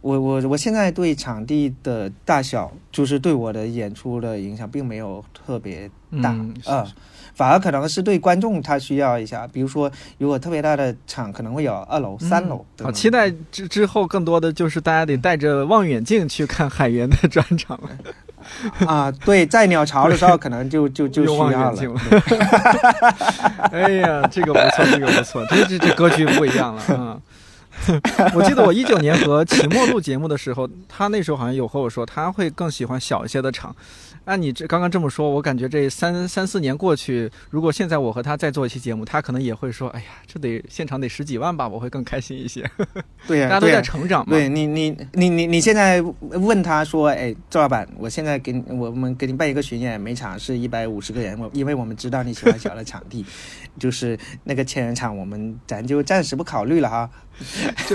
[0.00, 5.90] 我我我现在对场地的大小，就是对我的演出的影响并没有特别
[6.22, 6.54] 大，嗯
[7.38, 12.90] 反而可能是对观众他需要一下，比如说如果特别大的场，可能会有二楼、三楼好。
[12.90, 17.88] 期待之之后更多的就是大家得带着望远镜去看海源的专场了，
[18.88, 21.80] 啊，对，在鸟巢的时候可能就就就需要了。
[23.70, 27.20] 哎呀，这个不错，这个不错，这这这格局不一样了啊。
[28.34, 33.74] 我记得我一九年和齐墨录节目的时候，他那时候好像有和我说，他会更喜欢小一些的场。
[34.28, 42.62] 按你这刚刚这么说，我感觉这三三四年过去，如果现在我和他再做一期节目，他可能也会说：“哎呀，这得现场得十几万吧，我会更开心一些。
[43.26, 44.26] 对呀、大家都在、成长嘛。
[44.28, 53.24] 对你，你，你，你，你现在问他说：“哎，赵老板，我现在给你，我们给你办一个巡演，每场是一百五十个人，我因为我们知道你喜欢小的场地，
[53.80, 57.08] 就是那个千人场，我们咱就暂时不考虑了哈。
[57.88, 57.94] 周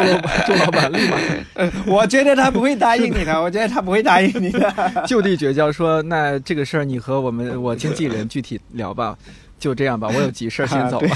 [0.00, 1.16] 老板，周老板立马
[1.86, 4.72] 我觉得他不会答应你的，我觉得他不会答应你的。
[5.08, 9.16] 就地绝交，说那这个事儿你和我们我经纪人具体聊吧，
[9.58, 11.08] 就这样吧，我有急事儿先走了。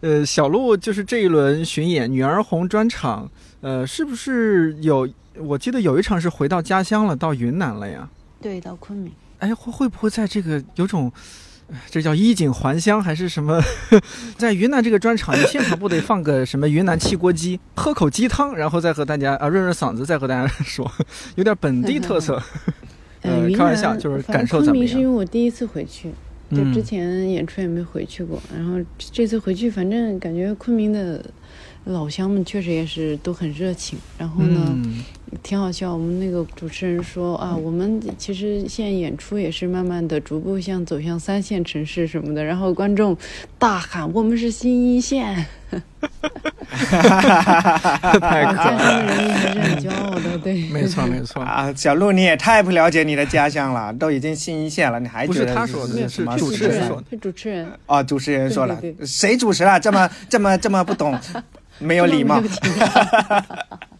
[0.00, 3.28] 呃，小鹿就是这一轮巡演女儿红专场，
[3.60, 5.08] 呃，是不是有？
[5.40, 8.08] 我记得有一场是回到家乡了，到云南了呀。
[8.40, 9.12] 对，到昆明。
[9.40, 11.12] 哎，会会不会在这个有种？
[11.68, 13.60] 呃这叫衣锦还乡还是什么？
[14.38, 20.90] 在云南这个专场，你现场不得放个什么云南汽锅鸡，喝口鸡汤，然后再和大家啊润润嗓子，再和大家 说，
[21.36, 22.42] 有点本地特色。
[23.20, 26.08] 开玩笑就是感受怎么昆明是因为我第一次回去，
[26.50, 31.22] 就嗯之前演出也没回去过，然后这次回去，反正感觉昆明的
[31.84, 35.02] 老乡们确实也是都很热情，然后呢，嗯
[35.42, 35.92] 挺好笑。
[35.92, 43.16] 我们那个主持人说啊，我们其实现在演出也是慢慢的逐步向走向三线城市什么的，然后观众
[43.58, 45.46] 大喊我们是新一线，
[46.70, 51.42] 太可家爱了，乡的人民还是很骄傲的，对，没错没错。
[51.42, 59.78] 啊，小鹿，你也太不了解你的家乡了，都已经新一线了，你还不是觉得他说的是是什么主主持人说的是主持人，哦，主持人说了对对，谁主持了？
[59.78, 61.18] 这么这么这么不懂，
[61.78, 62.54] 没有礼貌没有。
[62.54, 63.44] 情感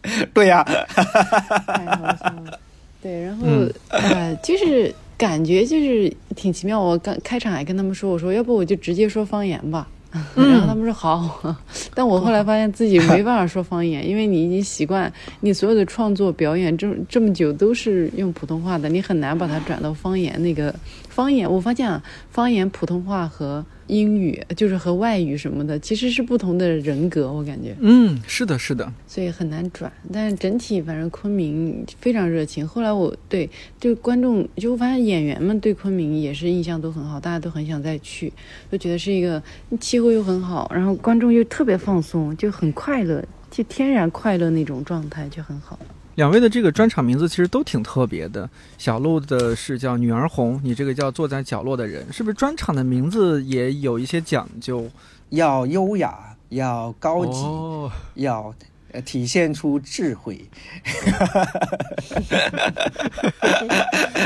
[0.33, 2.59] 对呀、太好笑了。
[3.01, 6.79] 对，然后、嗯呃，就是感觉就是挺奇妙。
[6.79, 9.87] 我刚开场还跟他们说，我说要不我就直接说方言吧。
[10.35, 11.55] 然后他们说好，
[11.93, 15.11] 但我后来发现自己没办法说方言， 因为你已经习惯
[15.41, 20.73] 你所有的创作表演这么这么久都是用普通话的，你很难把它转到方言那个
[21.09, 21.49] 方言。
[21.49, 22.01] 我发现啊，
[22.31, 27.75] 方言、普通话和英语，就是和外语什么的，其实是不同的人格，我感觉。
[27.81, 29.91] 嗯，是的，是的，所以很难转。
[30.13, 32.65] 但是整体反正昆明非常热情。
[32.65, 33.49] 后来我对
[33.79, 38.31] 就观众，就我发现演员们对昆明也是印象都很好，大家都很想再去，
[38.71, 39.41] 就觉得是一个
[39.81, 45.79] 气候又很好，然后观众又特别放松，就很快乐，就天然快乐那种状态就很好。
[46.19, 48.49] 两位的这个专场名字其实都挺特别的。
[48.77, 54.85] 小鹿的是叫《女儿红》，你这个叫《坐在角落的人》，是不是专场的名字也有一些讲究？
[55.29, 58.53] 要优雅，要高级，哦，要
[58.91, 60.45] 呃体现出智慧。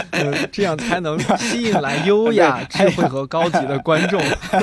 [0.09, 4.19] 呃这样才能吸引来优雅、智慧和高级的观众。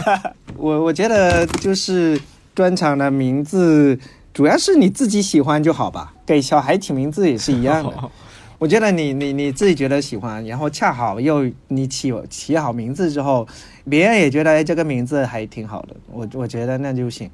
[0.59, 2.21] 我我觉得就是
[2.57, 3.97] 专场的名字，
[4.41, 6.15] 主要是你自己喜欢就好吧。
[6.25, 8.11] 给小孩起名字也是一样的。
[8.59, 13.47] 我觉得你你你自己觉得喜欢，然后恰好又你起起好名字之后，
[13.91, 17.31] 别人也觉得哎这个名字还挺好的，我我觉得那就行。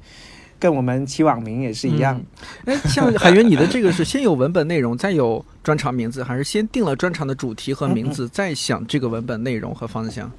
[0.59, 2.21] 跟我们起网名也是一样，
[2.65, 10.29] 哎，像海源，你的这个是先有文本内容，再有专场名字，还是先定了专场的主题和名字，再想这个文本内容和方向？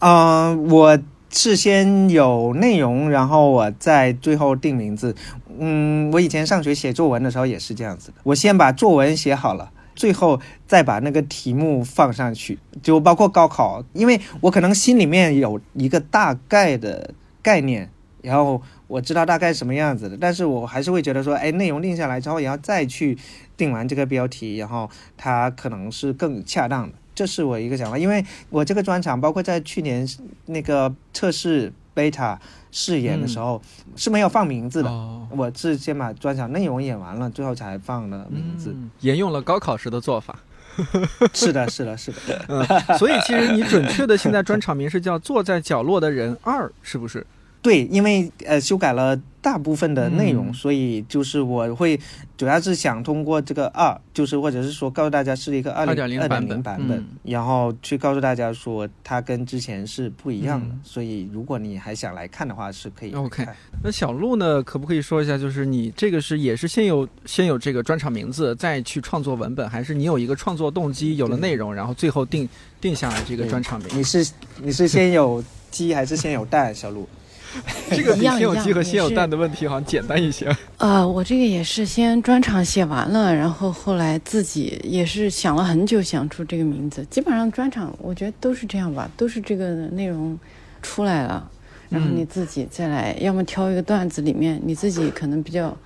[0.00, 0.98] 啊、我
[1.32, 5.14] 是先有内容，然后我再最后定名字。
[5.62, 9.70] 嗯，我以前上学写作文的时候也是这样子的，我先把作文写好了。
[9.94, 17.12] 最后再把那个题目放上去，就包括高考，因为我可能心里面有一个大概的
[17.42, 17.90] 概念，
[18.22, 23.18] 然后我知道大概什么样子的，但是我还是会觉得说，哎，内容定下来之后，也要再去
[23.58, 24.88] 定完这个标题，然后
[25.18, 26.94] 它可能是更恰当的。
[27.14, 30.08] 这是我一个想法，因为我这个专场，包括在去年
[30.46, 32.36] 那个测试 beta
[32.70, 33.60] 试演的时候、
[33.96, 38.70] 是没有放名字的，哦，我是先把专场内容演完了，最后才放的名字。
[38.74, 40.38] 嗯沿用了高考时的做法。
[41.34, 42.44] 是的，是的，是的。
[42.48, 42.64] 嗯，
[42.96, 47.26] 所以其实你准确的现在专场名是叫《坐在角落的人二》，是不是？
[47.60, 51.98] 对，因为呃修改了大部分的内容，嗯所以就是我会
[52.36, 63.46] 主要是想通过这个二，就是或者是说告诉大家是一个二2.0零二点零版本版本，嗯然后去告诉大家说它跟之前是不一样的，嗯所以如果你还想来看的话，是可以 OK
[63.82, 64.62] 那小鹿呢？
[64.62, 72.48] 可不可以说一下，就是你这个是也是先有先有这个专场名字，再去创作文本，还是你有一个创作动机，有了内容，然后最后定
[72.80, 73.88] 定下来这个专场名？
[73.94, 74.30] 你是
[74.62, 77.08] 你是先有鸡还是先有蛋，小鹿？
[77.90, 80.54] 这个先有鸡和先有蛋的问题好像简单一些。
[80.78, 87.04] 呃，我这个也是先专场写完了，然后后来自己也是想了很久想出这个名字。
[87.10, 90.38] 基本上专场我觉得都是这样吧，都是这个内容
[90.80, 91.50] 出来了，
[91.88, 95.76] 然后嗯你自己再来，要么挑一个段子里面你自己可能比较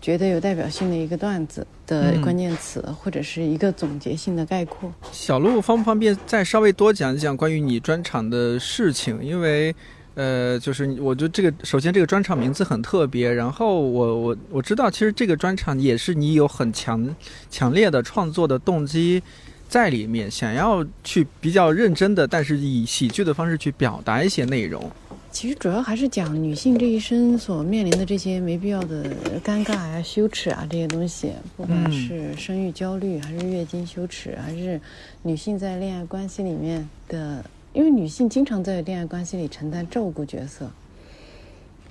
[0.00, 4.90] 觉得有代表性的一个段子的嗯关键词，或者是一个总结性的概括。
[5.12, 9.22] 小鹿方不方便再稍微多讲一讲关于你专场的事情？
[9.22, 9.74] 因为，
[10.20, 17.16] 呃，就是我觉得这个首先这个专场名字很特别，然后我我我知道其实这个专场也是你有很强
[17.50, 19.22] 强烈的创作的动机
[19.66, 24.90] 在里面，想要去比较认真的，但是以喜剧的方式去表达一些内容。
[25.30, 29.04] 其实主要还是讲女性这一生所面临的这些没必要的
[29.42, 34.78] 尴尬呀、羞耻啊这些东西，不管嗯是生育焦虑，还是月经羞耻，还是
[35.22, 37.42] 女性在恋爱关系里面的，
[37.72, 40.70] 因为女性经常在恋爱关系里承担照顾角色，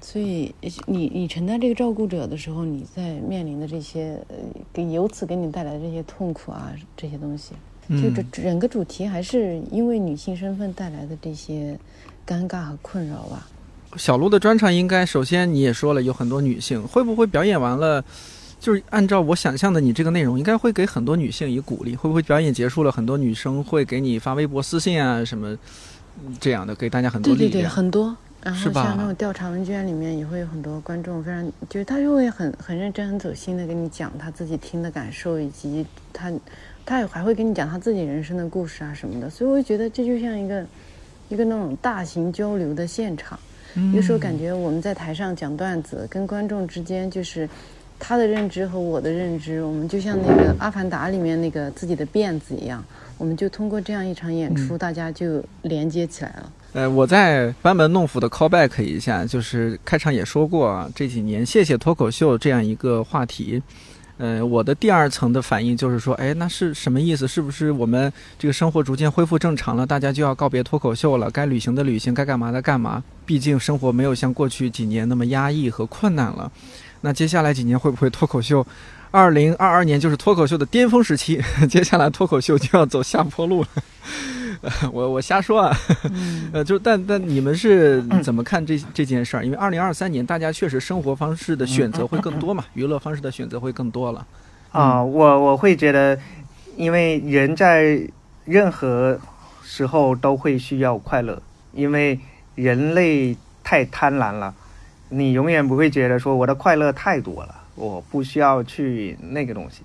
[0.01, 0.53] 所以
[0.85, 4.35] 你你承担这个照顾者的时候，你在面临的这些呃，
[4.73, 7.53] 给由此给你带来的这些痛苦啊，这些东西，
[7.89, 11.77] 就这整个主题还是因为女性身份带来的这些
[12.27, 13.47] 尴尬和困扰吧。
[13.95, 18.03] 小鹿的专场应该首先你也说了有很多女性，会不会表演完了，
[18.59, 21.95] 就是按照我想象的你这个内容，应该会给很多女性以鼓励？
[21.95, 25.57] 会不会表演结束了，很多女生会给你发微博私信啊什么
[26.25, 27.67] 嗯这样的，给大家很多对对对？
[27.67, 36.31] 很多然后像那种调查问卷里面也会有很多观众非常，就是他就会很很认真、很走心的跟你讲他自己听的感受，以及他
[36.85, 39.29] 他也还会跟你讲他自己人生的故事啊什么的。
[39.29, 40.65] 所以我就觉得这就像一个
[41.27, 43.39] 一个那种大型交流的现场。
[43.93, 47.47] 有时候感觉我们在台上讲段子，跟观众之间就是
[47.99, 52.83] 他的认知和我的认知，我们就像那个《阿凡达》里面那个自己的辫子一样，
[53.17, 56.51] 我们就通过这样一场演出，大家就连接起来了。
[56.73, 63.61] 呃，我在班门弄斧的 callback 一下，就是开场也说过啊，这几年谢谢脱口秀这样一个话题。
[64.17, 67.27] 呃，我的第二层的反应就是说，哎，那是什么意思？
[67.27, 71.31] 是不是我们这个生活逐渐恢复正常了，大家就要告别脱口秀了？
[71.31, 73.01] 该旅行的旅行，该干嘛的干嘛？
[73.25, 76.51] 毕竟生活没有像过去几年那么压抑和困难了。
[77.01, 78.65] 那接下来几年会不会脱口秀？
[79.11, 83.67] 二零二二年就是脱口秀的巅峰时期， 接下来脱口秀就要走下坡路了。
[84.91, 85.75] 我我瞎说啊，
[86.51, 89.45] 呃，就但但你们是怎么看这这件事儿？
[89.45, 94.27] 因为二零二三年大家确实生活方式的选择会更多嘛，娱乐方式的选择会更多了。
[94.71, 96.19] 啊，我我会觉得，
[96.75, 97.99] 因为人在
[98.45, 99.19] 任何
[99.63, 101.41] 时候都会需要快乐，
[101.73, 102.19] 因为
[102.55, 104.53] 人类太贪婪了，
[105.09, 109.83] 你永远不会觉得说我的快乐太多了，我不需要去那个东西。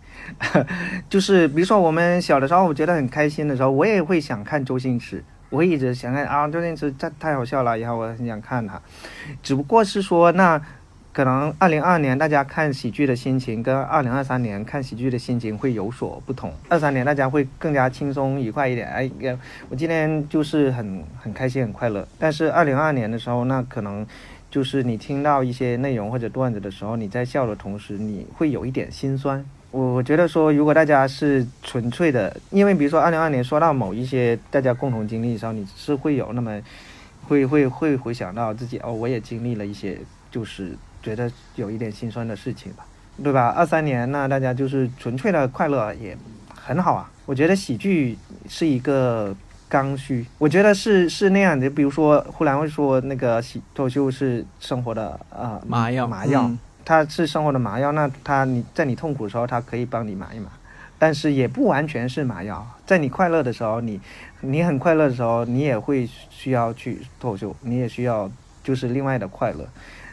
[1.09, 8.80] 就是比如说我们小的时候，我觉得很开心的时候，我也会想看周星驰，我会一直想看啊，周星驰太太好笑了，然后我很想看他。
[9.42, 10.60] 只不过是说那。
[11.14, 16.52] 可能二零二二年大家看喜剧的心情跟二零二三年看喜剧的心情会有所不同。
[16.68, 19.09] 二三年大家会更加轻松愉快一点，哎，
[19.68, 22.05] 我今天就是很很开心很快乐。
[22.18, 24.05] 但是二零二二年的时候，那可能
[24.55, 29.44] 就是你听到一些内容或者段子的时候，你在笑的同时，你会有一点心酸。
[29.72, 36.62] 我我觉得说，如果大家是纯粹的，因为比如说二零二年说到某一些大家共同经历的时候，你是会有那么
[37.26, 39.98] 会会会回想到自己哦，我也经历了一些，
[40.31, 40.76] 就是。
[41.02, 42.86] 觉得有一点心酸的事情吧，
[43.22, 43.48] 对吧？
[43.48, 46.16] 二三年那大家就是纯粹的快乐也
[46.55, 47.12] 很好啊。
[47.26, 48.16] 我觉得喜剧
[48.48, 49.36] 是一个
[49.74, 51.68] 刚需，我觉得是是那样的。
[51.68, 56.48] 比如说，忽然会说那个洗脱口秀是生活的呃麻药，麻药，
[56.84, 57.90] 它是生活的麻药。
[57.90, 60.46] 那它你在你痛苦的时候，它可以帮你麻一麻，
[60.96, 62.64] 但是也不完全是麻药。
[62.86, 64.01] 在你快乐的时候，你
[64.42, 68.30] 你很快乐的时候，你也会需要去脱口秀，你也需要
[68.62, 69.66] 就是另外的快乐。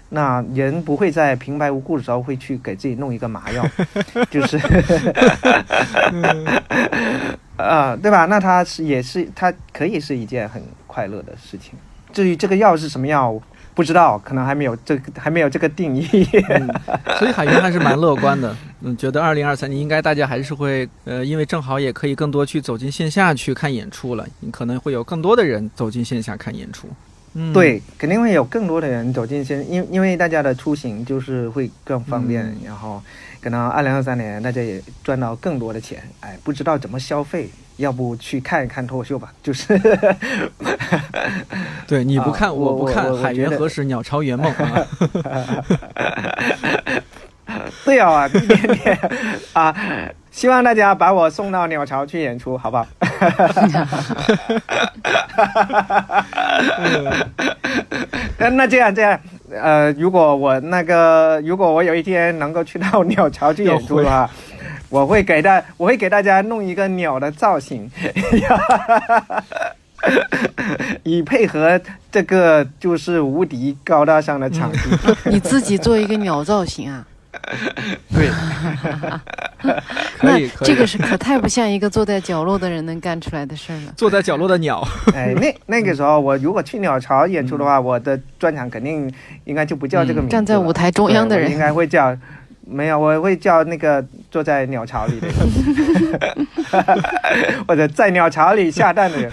[0.09, 3.63] 那人不会在平白无故的时候会去给自己弄一个麻药，
[4.31, 4.57] 就是，
[7.61, 8.25] 啊，对吧？
[8.25, 11.73] 那它是也是，它可以是一件很快乐的事情。
[12.11, 13.39] 至于这个药是什么药，
[13.73, 16.03] 不知道，可能还没有这还没有这个定义。
[17.17, 26.89] 所以海云还是蛮乐观的，嗯，觉得二零二三年应该大家还是会，呃，因为正好也可以更多去走进线下去看演出了，你可能会有更多的人走进线下看演出。
[27.53, 33.01] 对，肯定会有更多的人走进线，因因为大家的出行就是会更方便，然后
[33.41, 39.31] 可能二零二三年大家也赚到更多的钱，哎，不知道怎么消费，要不去看一看脱口秀吧？
[39.41, 39.79] 就是，
[41.87, 44.87] 对，你不看我不看，海源何时鸟巢圆梦啊？
[47.85, 48.99] 对啊，一点点
[49.53, 49.73] 啊，
[50.31, 52.87] 希望大家把我送到鸟巢去演出，好不好？
[58.39, 59.19] 那那这样这样，
[59.51, 64.27] 呃，如果我那个，如果我有一天能够去到鸟巢去演出的话，
[64.89, 67.89] 我会给大，我会给大家弄一个鸟的造型，
[71.03, 71.79] 以配合
[72.11, 74.79] 这个就是无敌高大上的场地。
[75.25, 77.05] 你自己做一个鸟造型啊？
[78.13, 78.29] 对，
[80.19, 83.93] 可以，这个是可太不像一个坐在角落的人能干出来的事儿了。
[83.97, 84.85] 坐在角落的鸟，
[85.15, 89.11] 哎，那那个时候我如果去鸟巢演出的话，我的专场肯定
[89.45, 90.31] 应该就不叫这个名字。
[90.31, 92.15] 站在舞台中央的人应该会叫。
[92.67, 95.27] 没有，我会叫那个坐在鸟巢里的，
[97.67, 99.31] 或者在鸟巢里下蛋的人。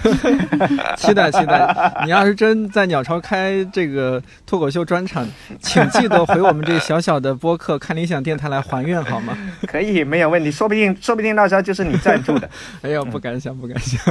[0.96, 5.26] 期待期待，你要是真在鸟巢开这个脱口秀专场，
[5.60, 9.36] 请记得回我们这小小的播客看理想电台来还愿好吗？
[9.68, 12.48] 可以，没有问题，说不定说不定到时候就是你赞助的。
[12.82, 14.02] 哎呦，不敢想，不敢想，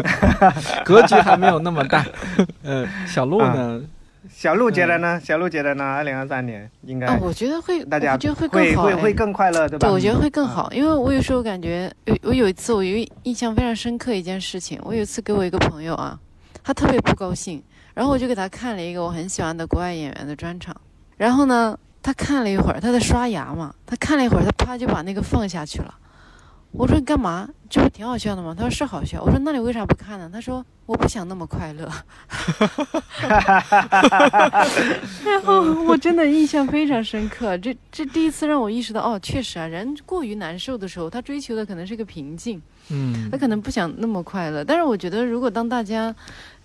[0.85, 2.05] 格局还没有那么大。
[2.63, 3.81] 嗯，小鹿呢？
[4.37, 5.19] 小鹿觉得呢？
[5.19, 5.83] 小鹿觉得呢？
[5.83, 9.87] 二零二三年应该，我觉得会，大家觉得会更好，会会更快乐，对吧？
[9.87, 14.79] 对，我觉得会更好，因为我有时候感觉，有我有一次，我有印象非常深刻一件事情。
[14.83, 16.19] 我有一次给我一个朋友啊，
[16.63, 17.63] 他特别不高兴，
[17.95, 20.79] 然后我就给他看了一个我很喜欢的国外演员的专场，
[21.17, 25.91] 然后呢，他看了一会儿，他在刷牙嘛，他看了一会儿，他啪就把那个放下去了。
[26.73, 27.49] 我说你干嘛？
[27.69, 28.55] 这不挺好笑的吗？
[28.57, 29.21] 他说是好笑。
[29.21, 30.29] 我说那你为啥不看呢？
[30.31, 31.87] 他说我不想那么快乐。
[35.25, 44.63] 然后我真的印象非常深刻，这这第一次让我意识到，哦，确实啊，人过于难受的时候，他追求的可能是个平静，嗯他可能不想那么快乐。
[44.63, 46.15] 但是我觉得，如果当大家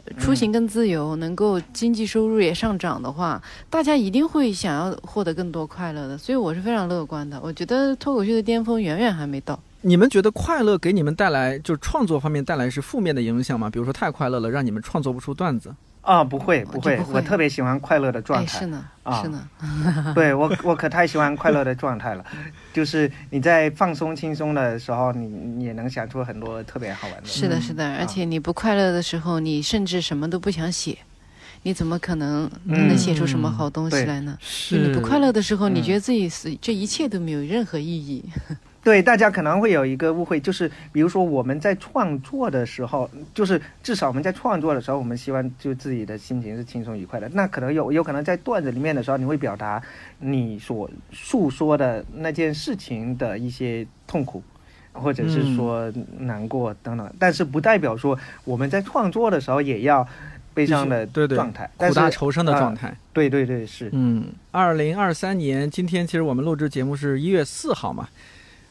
[0.04, 6.16] 呃出行更自由，能够经济收入也上涨的话，大家一定会想要获得更多快乐的。
[6.16, 7.40] 所以我是非常乐观的。
[7.42, 9.58] 我觉得脱口秀的巅峰远远还没到。
[9.84, 13.68] 你们觉得快乐给你们带来就是创作方面带来是负面的影响吗？
[13.68, 15.74] 比如说太快乐了，让你们创作不出段子。
[16.02, 18.66] 啊，不会不会不，会我特别喜欢快乐的状哎，态是。
[18.66, 19.48] 呢，啊是呢。
[20.14, 22.24] 对我，我可太喜欢快乐的状态了。
[22.72, 27.26] 就是你在放松、轻松的时候，你你也能想出很多特别好玩的。
[27.26, 30.98] 是的，是的，而且你不快乐的时候，你甚至什么都不想写，
[31.62, 34.36] 你怎么可能嗯能写出什么好东西来呢？
[34.40, 38.24] 是你不快乐的时候，你嗯觉得自己是这一切都没有任何意义。
[38.82, 47.28] 对，大家可能会有一个误会，就是比如说我们在创作的时候，就是至少我们在创作的时候，我们希望就自己的心情是轻松愉快的。
[47.32, 49.82] 那可能有有可能在段子里面的时候，你会表达
[50.18, 54.42] 你所诉说的那件事情的一些痛苦。
[54.94, 60.06] 或者是说难过等等，但是不代表说我们在创作的时候也要
[60.52, 62.94] 悲伤的对对状态，但苦大仇深的啊状态。
[63.10, 68.06] 对对对，是，嗯，二零二三年今天其实我们录制节目是一月四号嘛，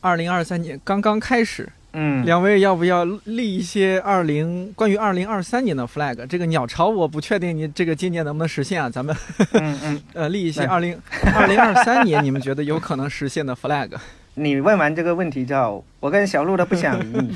[0.02, 6.26] 二零二三年刚刚开始，嗯，两位要不要立一些二零关于二零二三年的 flag？
[6.28, 9.16] 这个鸟巢我不确定你这个今年能不能实现啊，咱们
[9.54, 10.68] 嗯嗯， 呃立一些对。
[10.68, 10.98] 二零
[11.36, 13.90] 二零二三年你们觉得有可能实现的 flag。
[14.34, 17.34] 你问完这个问题之后，我跟小鹿都不想理你，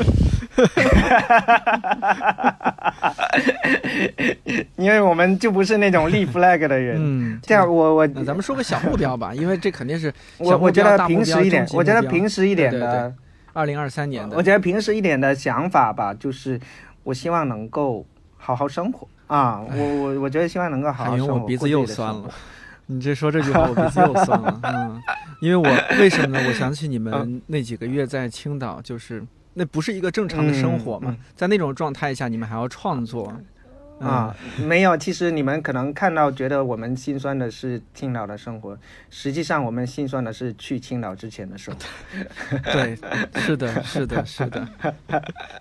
[4.78, 6.98] 因为我们就不是那种立 flag 的人。
[7.00, 13.14] 嗯，这样，我我那咱们说个小目标吧，因为这肯定是我我觉得平时一点，我觉得平时时一点的，
[13.54, 16.60] 二零二三年的我觉得平时一点的想法吧，就是
[17.04, 18.06] 我希望能够
[18.38, 21.36] 好好生活啊，我我我觉得希望能够好好生活。
[21.36, 22.30] 我鼻子又酸了。
[22.88, 24.60] 你这说这句话，我鼻子又酸了。
[24.64, 25.02] 嗯，
[25.40, 25.64] 因为我
[25.98, 26.44] 为什么呢？
[26.48, 29.24] 我想起你们那几个月在青岛，就是
[29.56, 33.34] 那不是一个正常的生活嘛，嗯嗯在那种状态下，你们还要创作。
[34.02, 34.36] 嗯、啊，
[34.68, 34.98] 没有。
[34.98, 38.78] 其实你们可能看到觉得我们心酸的是青岛的生活，
[39.10, 42.60] 实际上我们心酸的是去青岛之前的生活。
[42.74, 42.98] 对，
[43.42, 44.68] 是的，是的，是的，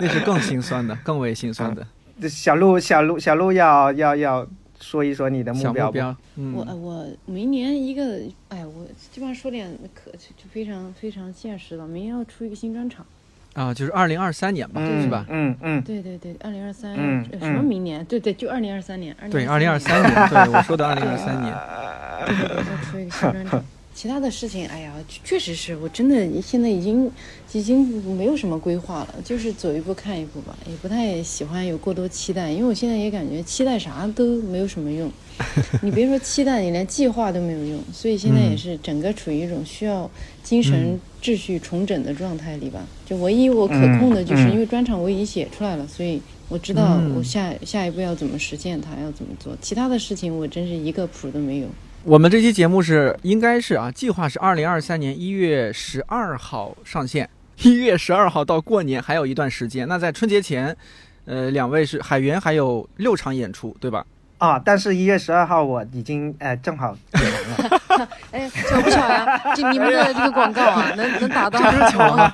[0.01, 1.87] 那是更心酸的，更为心酸的
[2.21, 4.45] 这小鹿，小鹿，小鹿要要要
[4.81, 5.89] 说一说你的目标。
[5.91, 11.87] 我嗯，我明年一个，哎，我基本上说点可就就非常非常现实了。
[11.87, 13.07] 明年要出一个新专场，
[13.55, 15.25] 啊，就是二零二三年吧，嗯，是吧？
[15.31, 18.05] 嗯嗯，对对对，二零二三嗯什么嗯明年？
[18.05, 19.17] 对对，就二零二三年。
[19.31, 21.53] 对，二零二三年，对我说的二零二三年。
[21.53, 23.65] 要出一个新专场。
[23.95, 24.93] 其他的事情，哎呀，
[25.23, 27.09] 确实是我真的现在已经
[27.53, 35.11] 已经没有什么规划了，就是走一步看一步吧，也不太喜欢有过多期待，因为我现在也感觉期待啥都没有什么用。
[35.81, 40.11] 你别说期待，你连计划都没有用，所以现在也是整个处于一种需要
[40.43, 42.85] 精神秩序重整的状态里吧。
[43.07, 49.57] 就唯一我可控的，就是因为专场我已经写出来了，所以我知道嗯我下下一步要怎么实现它，要怎么做。
[49.61, 51.69] 其他的事情我真是一个谱都没有。
[52.07, 57.31] 我们这期节目是应该是啊，计划是二零二三年一月十二号上线，
[57.63, 59.89] 一月十二号到过年还有一段时间。
[59.89, 60.77] 那在春节前，
[61.25, 64.05] 呃，两位是海源还有六场演出，对吧？
[64.45, 68.09] 啊，但是一月十二号我已经呃正好写完了。
[68.33, 69.41] 哎，巧不巧呀？
[69.55, 72.33] 就你们的这个广告啊， 能能打到这不是巧了吗？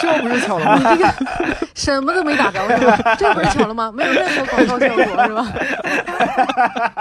[0.00, 0.76] 这不是巧了吗？
[0.76, 1.12] 你这个
[1.74, 3.16] 什么都没打着是吧？
[3.18, 3.92] 这不是巧了吗？
[3.92, 5.46] 没有任何广告效果是吧？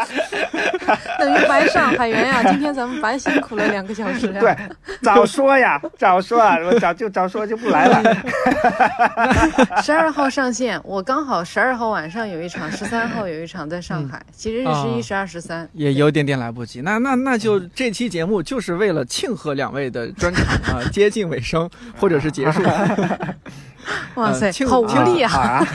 [1.20, 2.44] 等于白上海源呀！
[2.44, 4.40] 今天咱们白辛苦了两个小时呀。
[4.40, 4.58] 对，
[5.02, 8.02] 早说呀，早说啊，我早就早说就不来了。
[9.84, 15.70] 十二号上线，我刚好十二号晚上有一场，十三号有一场在上海，其实是十一、十二、十三。
[15.74, 16.82] 也有点点来不及。
[16.82, 21.70] 那那那就这期节目就是为了庆贺两位的专场啊 接近尾声
[22.00, 22.64] 或者是结束。
[24.16, 25.30] 哇塞好无力啊！
[25.30, 25.68] 好啊！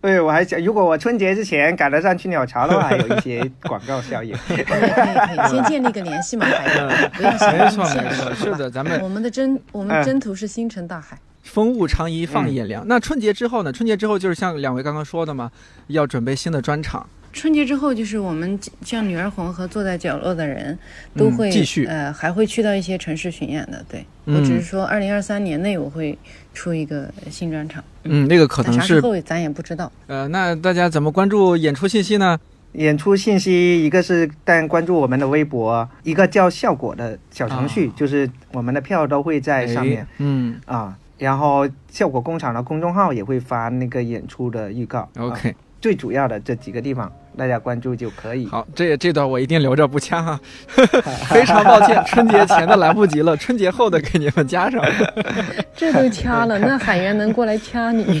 [0.00, 4.36] 对， 我还想，如果我春节之前赶得上去鸟巢的话，还有一些广告效应。
[4.46, 11.18] 可以可以可以，先建立个联系嘛，海源，不用想没错没错，是的，咱们我们的征我们征途是星辰大海。
[11.42, 12.84] 风物长宜放眼量。
[12.86, 13.72] 那春节之后呢？
[13.72, 15.50] 春节之后就是像两位刚刚说的嘛，
[15.88, 17.04] 要准备新的专场。
[17.32, 20.78] 春节之后，就是我们像女儿红和坐在角落的人，
[21.16, 23.82] 都会、嗯继续呃，还会去到一些城市巡演的。
[23.88, 26.16] 对、嗯我只是说，二零二三年内我会
[26.52, 29.90] 出一个新专场，嗯，那个可能是但啥时候咱也不知道。
[30.06, 32.38] 呃，那大家怎么关注演出信息呢？
[32.72, 40.06] 演出信息，一个是当然关注我们的微博，一个叫效果的小程序，啊就是我们的票都会在上面哎。
[40.18, 45.08] 嗯，啊，然后效果工厂的公众号也会发那个演出的预告。
[45.18, 48.46] OK，、啊最主要的这几个地方，大家关注就可以。
[48.46, 50.40] 好，这这段我一定留着不掐哈，
[51.30, 54.82] 非常抱歉，春节前的来不及了，春节后的给你们加上，
[55.76, 58.20] 这都掐了，那海源能过来掐你？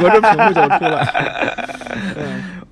[0.00, 1.06] 隔着屏幕就出来。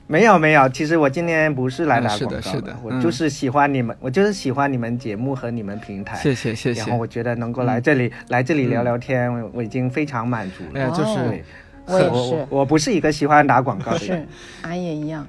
[0.07, 6.17] 没有没有，其实我今天不是来打嗯是的广告是的我就是喜欢你们，我就是喜欢你们节目和你们平台。
[6.19, 6.99] 谢谢谢谢然后。
[6.99, 10.85] 我觉得能够来这里、来这里聊聊天，我我已经非常满足了。
[10.85, 11.43] 哎，就是
[11.87, 14.19] 我也我是，我不是一个喜欢打广告的人。
[14.19, 14.27] 是，
[14.63, 15.27] 俺也一样。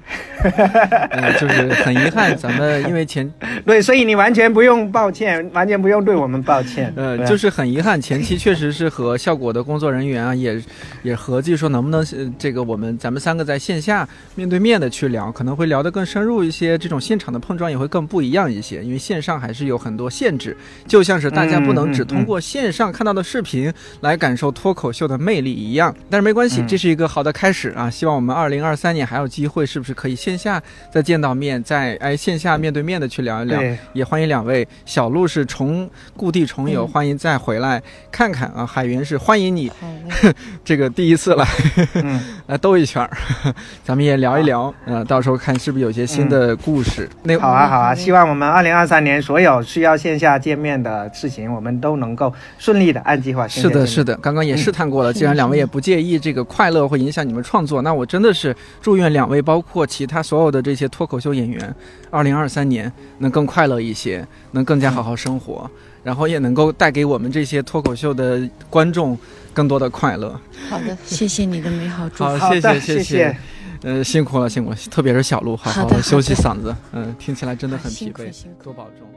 [1.10, 3.28] 嗯， 就是很遗憾，咱们因为前
[3.66, 6.92] 对，所以你完全不用抱歉，完全不用对我们抱歉。
[6.96, 10.62] 呃，就是很遗憾，前期确实是和效果的工作人员啊，也
[11.02, 20.56] 也合计说能不能呃这个我们咱们三个在线下面对面的去聊，可能会聊得更深入一些，这种现场的碰撞也会更不一样一些，因为线上还是有很多限制，
[20.86, 23.72] 就像是大家不能只通过线上看到的视频
[24.02, 25.92] 来感受脱口秀的魅力一样。
[26.08, 27.90] 但是没关系，嗯这是一个好的开始啊！
[27.90, 33.58] 希望我们二零二三年还有机会，是不是可以线下再见到面，再哎线下面对面的去聊一聊？
[33.58, 38.64] 对，也欢迎两位，小鹿是重故地重游，嗯欢迎再回来看看啊。
[38.66, 39.70] 海源是欢迎你
[40.64, 41.46] 这个第一次来
[41.94, 43.10] 嗯， 来兜一圈儿，
[43.84, 47.08] 咱们也聊一聊，呃，到时候看是不是有些新的故事。
[47.22, 55.12] 那好啊，好啊，希望我们二零二三年所有需要线下见面的事情，我们都能够顺利的按计划线是的，是的，刚刚也试探过了。
[55.12, 61.74] 既然两位也不介意这个快乐会影响你们创作，那我真的是祝愿两位，包括其他所有的这些脱口秀演员，
[62.10, 65.70] 二零二三年能更快乐一些，能更加好好生活，
[66.02, 69.16] 然后也能够带给我们这些脱口秀的观众
[69.54, 70.38] 更多的快乐。
[70.68, 72.38] 好的，谢谢你的美好祝好，福。
[72.38, 73.36] 谢好的谢谢谢，
[73.82, 78.30] 呃，辛苦了，辛苦了，特别是小鹿，好好的休息嗓子，嗯，听起来真的很疲惫，
[78.62, 79.08] 多保重。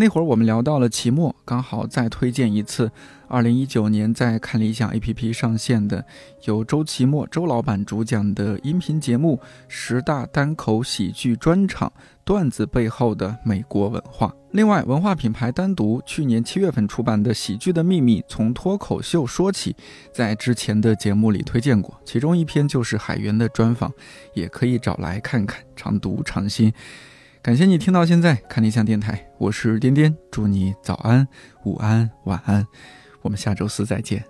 [0.00, 2.88] 那会儿我们聊到了期末，刚好再推荐一次，
[3.26, 6.04] 二零一九年在看理想 APP 上线的
[6.44, 11.92] 由周奇墨周老板主讲的音频节目《十大单口喜剧专场：
[12.24, 14.28] 段子背后的美国文化》。
[14.52, 19.72] 另外，文化品牌单独去年七月份出版的《喜剧的秘密：从脱口秀说起》，
[20.12, 23.92] 在之前的节目里推荐过，其中一篇就是海源的专访，
[24.32, 26.72] 也可以找来看看，常读常新。
[27.48, 31.26] 感谢你听到现在，看理想电台，我是颠颠，祝你早安、
[31.64, 32.66] 午安、晚安，
[33.22, 34.22] 我们下周四再见。